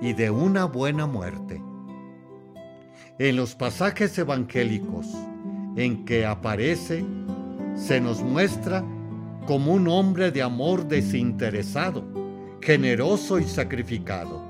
y 0.00 0.12
de 0.12 0.30
una 0.30 0.64
buena 0.64 1.06
muerte. 1.06 1.62
En 3.18 3.36
los 3.36 3.54
pasajes 3.54 4.18
evangélicos 4.18 5.06
en 5.76 6.04
que 6.04 6.26
aparece, 6.26 7.04
se 7.74 8.00
nos 8.00 8.22
muestra 8.22 8.84
como 9.46 9.72
un 9.72 9.88
hombre 9.88 10.30
de 10.30 10.42
amor 10.42 10.86
desinteresado, 10.88 12.04
generoso 12.60 13.38
y 13.38 13.44
sacrificado. 13.44 14.48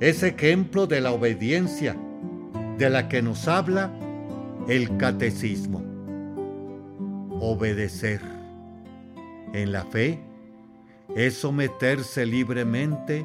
es 0.00 0.22
ejemplo 0.22 0.86
de 0.86 1.00
la 1.00 1.12
obediencia 1.12 1.96
de 2.82 2.90
la 2.90 3.08
que 3.08 3.22
nos 3.22 3.46
habla 3.46 3.92
el 4.66 4.96
catecismo. 4.96 5.84
Obedecer 7.38 8.20
en 9.52 9.70
la 9.70 9.84
fe 9.84 10.20
es 11.14 11.34
someterse 11.34 12.26
libremente 12.26 13.24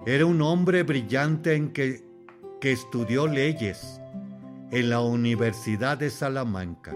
Era 0.04 0.26
un 0.26 0.42
hombre 0.42 0.82
brillante 0.82 1.54
en 1.54 1.72
que, 1.72 2.04
que 2.60 2.72
estudió 2.72 3.26
leyes 3.26 4.02
en 4.70 4.90
la 4.90 5.00
Universidad 5.00 5.96
de 5.96 6.10
Salamanca 6.10 6.94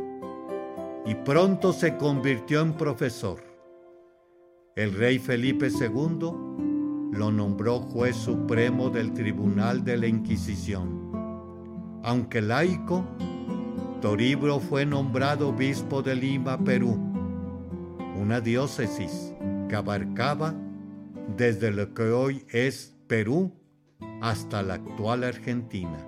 y 1.06 1.14
pronto 1.14 1.72
se 1.72 1.96
convirtió 1.96 2.60
en 2.60 2.74
profesor. 2.74 3.42
El 4.76 4.92
rey 4.94 5.18
Felipe 5.18 5.68
II 5.68 6.61
lo 7.12 7.30
nombró 7.30 7.80
juez 7.80 8.16
supremo 8.16 8.88
del 8.88 9.12
Tribunal 9.12 9.84
de 9.84 9.98
la 9.98 10.06
Inquisición. 10.06 11.12
Aunque 12.02 12.40
laico, 12.40 13.04
Toribio 14.00 14.58
fue 14.58 14.86
nombrado 14.86 15.50
obispo 15.50 16.02
de 16.02 16.16
Lima, 16.16 16.58
Perú, 16.58 16.98
una 18.18 18.40
diócesis 18.40 19.34
que 19.68 19.76
abarcaba 19.76 20.54
desde 21.36 21.70
lo 21.70 21.92
que 21.92 22.04
hoy 22.04 22.44
es 22.50 22.96
Perú 23.06 23.52
hasta 24.22 24.62
la 24.62 24.74
actual 24.74 25.22
Argentina. 25.22 25.98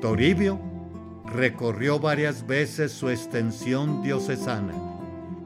Toribio 0.00 0.58
recorrió 1.26 1.98
varias 1.98 2.46
veces 2.46 2.90
su 2.90 3.10
extensión 3.10 4.02
diocesana, 4.02 4.72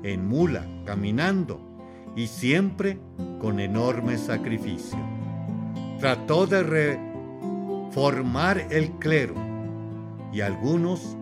en 0.04 0.28
mula, 0.28 0.64
caminando, 0.86 1.71
y 2.16 2.26
siempre 2.26 2.98
con 3.40 3.60
enorme 3.60 4.18
sacrificio. 4.18 4.98
Trató 5.98 6.46
de 6.46 6.62
reformar 7.90 8.66
el 8.70 8.90
clero 8.92 9.34
y 10.32 10.40
algunos 10.40 11.16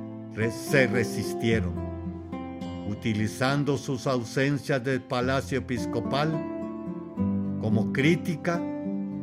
se 0.49 0.87
resistieron, 0.87 1.75
utilizando 2.89 3.77
sus 3.77 4.07
ausencias 4.07 4.83
del 4.83 5.03
palacio 5.03 5.59
episcopal 5.59 6.33
como 7.61 7.93
crítica 7.93 8.59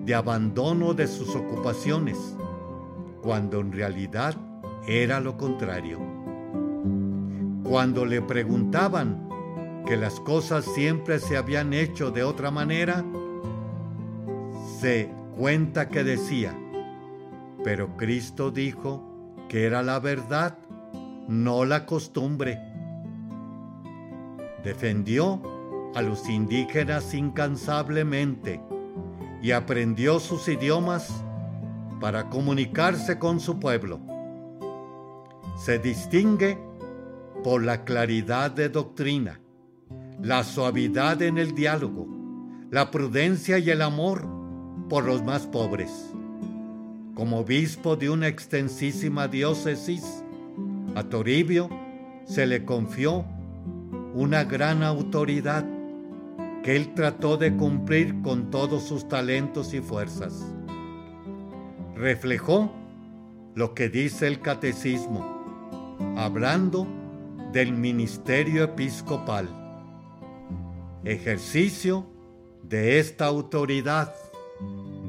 de 0.05 0.13
abandono 0.13 0.93
de 0.93 1.07
sus 1.07 1.35
ocupaciones, 1.35 2.17
cuando 3.23 3.59
en 3.61 3.71
realidad 3.71 4.35
era 4.87 5.19
lo 5.19 5.37
contrario. 5.37 5.99
Cuando 7.63 8.05
le 8.05 8.21
preguntaban 8.21 9.26
que 9.87 9.97
las 9.97 10.19
cosas 10.19 10.65
siempre 10.65 11.19
se 11.19 11.37
habían 11.37 11.73
hecho 11.73 12.11
de 12.11 12.23
otra 12.23 12.51
manera, 12.51 13.05
se 14.79 15.09
cuenta 15.37 15.87
que 15.87 16.03
decía, 16.03 16.57
pero 17.63 17.95
Cristo 17.97 18.51
dijo 18.51 19.01
que 19.47 19.65
era 19.65 19.81
la 19.81 19.99
verdad, 19.99 20.57
no 21.27 21.65
la 21.65 21.85
costumbre. 21.85 22.59
Defendió 24.63 25.41
a 25.95 26.01
los 26.01 26.27
indígenas 26.27 27.13
incansablemente 27.13 28.61
y 29.41 29.51
aprendió 29.51 30.19
sus 30.19 30.47
idiomas 30.47 31.23
para 32.01 32.29
comunicarse 32.29 33.17
con 33.17 33.39
su 33.39 33.59
pueblo 33.59 33.99
se 35.57 35.79
distingue 35.79 36.57
por 37.43 37.63
la 37.63 37.83
claridad 37.83 38.51
de 38.51 38.69
doctrina, 38.69 39.41
la 40.21 40.43
suavidad 40.43 41.21
en 41.21 41.37
el 41.37 41.53
diálogo, 41.53 42.07
la 42.71 42.91
prudencia 42.91 43.59
y 43.59 43.69
el 43.69 43.81
amor 43.81 44.27
por 44.89 45.05
los 45.05 45.23
más 45.23 45.45
pobres. 45.47 46.11
Como 47.13 47.39
obispo 47.39 47.95
de 47.95 48.09
una 48.09 48.27
extensísima 48.27 49.27
diócesis, 49.27 50.23
a 50.95 51.03
Toribio 51.03 51.69
se 52.25 52.45
le 52.47 52.65
confió 52.65 53.25
una 54.13 54.43
gran 54.43 54.83
autoridad 54.83 55.65
que 56.63 56.75
él 56.75 56.93
trató 56.93 57.37
de 57.37 57.55
cumplir 57.55 58.21
con 58.21 58.49
todos 58.49 58.83
sus 58.83 59.07
talentos 59.07 59.73
y 59.73 59.79
fuerzas. 59.79 60.45
Reflejó 61.95 62.71
lo 63.55 63.73
que 63.73 63.89
dice 63.89 64.27
el 64.27 64.41
catecismo 64.41 65.37
hablando 66.17 66.87
del 67.51 67.73
ministerio 67.73 68.63
episcopal. 68.63 69.47
Ejercicio 71.07 72.05
de 72.63 72.99
esta 72.99 73.27
autoridad 73.27 74.13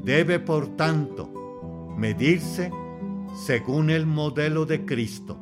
debe, 0.05 0.39
por 0.39 0.77
tanto, 0.77 1.93
medirse 1.97 2.71
según 3.45 3.89
el 3.89 4.05
modelo 4.05 4.65
de 4.65 4.85
Cristo, 4.85 5.37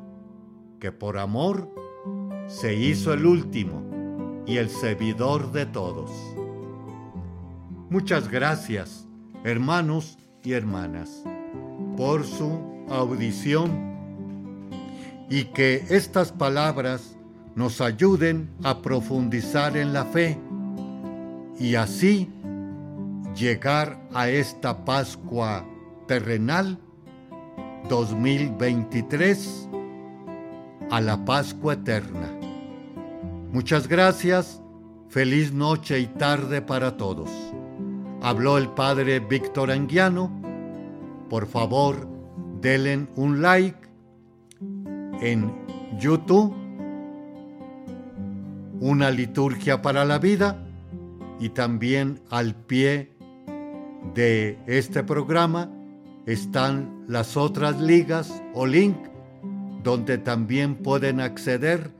que 0.79 0.91
por 0.91 1.19
amor 1.19 1.71
se 2.47 2.73
hizo 2.73 3.13
el 3.13 3.27
último 3.27 4.43
y 4.47 4.57
el 4.57 4.71
servidor 4.71 5.51
de 5.51 5.67
todos. 5.67 6.09
Muchas 7.91 8.27
gracias, 8.27 9.07
hermanos 9.43 10.17
y 10.43 10.53
hermanas, 10.53 11.23
por 11.95 12.25
su 12.25 12.59
audición 12.89 13.95
y 15.29 15.43
que 15.43 15.85
estas 15.91 16.31
palabras 16.31 17.15
nos 17.53 17.79
ayuden 17.79 18.49
a 18.63 18.81
profundizar 18.81 19.77
en 19.77 19.93
la 19.93 20.05
fe 20.05 20.39
y 21.59 21.75
así 21.75 22.29
llegar 23.35 23.99
a 24.13 24.29
esta 24.29 24.85
Pascua 24.85 25.65
terrenal 26.07 26.79
2023 27.89 29.69
a 30.89 31.01
la 31.01 31.23
Pascua 31.25 31.73
eterna. 31.73 32.29
Muchas 33.51 33.87
gracias, 33.87 34.61
feliz 35.09 35.53
noche 35.53 35.99
y 35.99 36.07
tarde 36.07 36.61
para 36.61 36.97
todos. 36.97 37.29
Habló 38.21 38.57
el 38.57 38.69
Padre 38.69 39.19
Víctor 39.19 39.71
Anguiano. 39.71 40.31
Por 41.29 41.47
favor, 41.47 42.07
denle 42.61 43.07
un 43.15 43.41
like 43.41 43.77
en 45.21 45.51
YouTube 45.99 46.53
una 48.79 49.09
liturgia 49.09 49.81
para 49.81 50.05
la 50.05 50.19
vida 50.19 50.66
y 51.39 51.49
también 51.49 52.21
al 52.29 52.55
pie 52.55 53.11
de 54.13 54.59
este 54.67 55.03
programa 55.03 55.71
están 56.25 57.05
las 57.07 57.37
otras 57.37 57.79
ligas 57.79 58.43
o 58.53 58.65
link 58.65 58.97
donde 59.83 60.17
también 60.17 60.75
pueden 60.75 61.19
acceder 61.21 61.93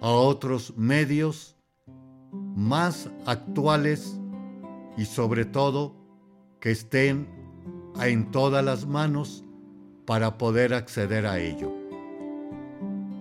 a 0.00 0.10
otros 0.10 0.76
medios 0.76 1.56
más 2.54 3.10
actuales 3.26 4.20
y 4.96 5.04
sobre 5.04 5.44
todo 5.44 5.96
que 6.60 6.70
estén 6.70 7.28
en 8.00 8.30
todas 8.30 8.64
las 8.64 8.86
manos 8.86 9.44
para 10.06 10.38
poder 10.38 10.74
acceder 10.74 11.26
a 11.26 11.38
ello. 11.38 11.72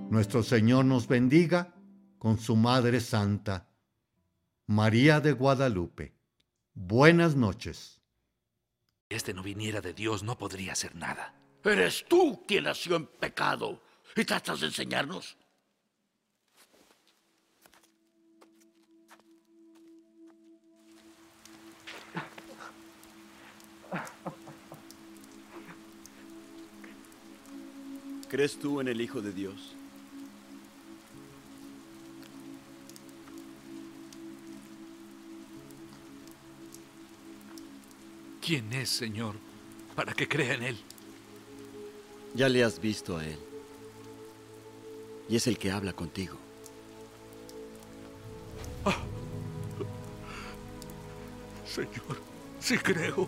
Nuestro 0.10 0.44
Señor 0.44 0.86
nos 0.86 1.08
bendiga 1.08 1.74
con 2.20 2.38
su 2.38 2.56
Madre 2.56 3.00
Santa, 3.00 3.68
María 4.68 5.20
de 5.20 5.32
Guadalupe. 5.32 6.16
Buenas 6.74 7.36
noches. 7.36 8.02
Si 9.10 9.16
este 9.16 9.32
no 9.32 9.44
viniera 9.44 9.80
de 9.80 9.94
Dios, 9.94 10.24
no 10.24 10.40
podría 10.40 10.72
hacer 10.72 10.96
nada. 10.96 11.36
Eres 11.64 12.04
tú 12.08 12.44
quien 12.48 12.64
nació 12.64 12.96
en 12.96 13.06
pecado 13.06 13.80
y 14.16 14.26
tratas 14.26 14.62
de 14.62 14.68
enseñarnos. 14.68 15.38
¿Crees 28.30 28.60
tú 28.60 28.82
en 28.82 28.88
el 28.88 29.00
Hijo 29.00 29.22
de 29.22 29.32
Dios? 29.32 29.76
¿Quién 38.46 38.72
es, 38.74 38.90
Señor, 38.90 39.34
para 39.96 40.14
que 40.14 40.28
crea 40.28 40.54
en 40.54 40.62
Él? 40.62 40.78
Ya 42.36 42.48
le 42.48 42.64
has 42.64 42.80
visto 42.80 43.18
a 43.18 43.26
Él. 43.26 43.40
Y 45.28 45.36
es 45.36 45.48
el 45.48 45.58
que 45.58 45.72
habla 45.72 45.94
contigo. 45.94 46.38
Señor, 51.66 52.22
sí 52.60 52.78
creo. 52.78 53.28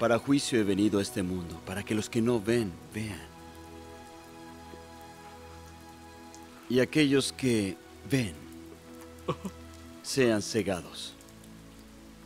Para 0.00 0.18
juicio 0.18 0.58
he 0.58 0.64
venido 0.64 0.98
a 0.98 1.02
este 1.02 1.22
mundo, 1.22 1.60
para 1.66 1.82
que 1.82 1.94
los 1.94 2.08
que 2.08 2.22
no 2.22 2.40
ven, 2.40 2.72
vean. 2.94 3.20
Y 6.70 6.80
aquellos 6.80 7.30
que 7.34 7.83
ven, 8.10 8.34
sean 10.02 10.42
cegados. 10.42 11.14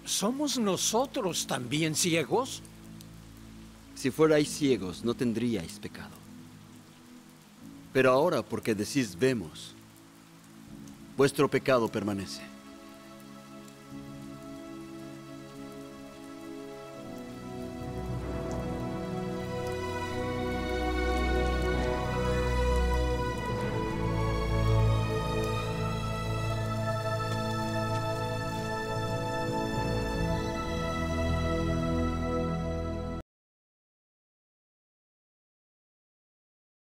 ¿Somos 0.05 0.59
nosotros 0.59 1.47
también 1.47 1.95
ciegos? 1.95 2.62
Si 3.95 4.11
fuerais 4.11 4.49
ciegos, 4.49 5.05
no 5.05 5.14
tendríais 5.14 5.79
pecado. 5.79 6.16
Pero 7.93 8.12
ahora, 8.12 8.43
porque 8.43 8.74
decís 8.74 9.18
vemos, 9.18 9.74
vuestro 11.16 11.51
pecado 11.51 11.89
permanece. 11.89 12.43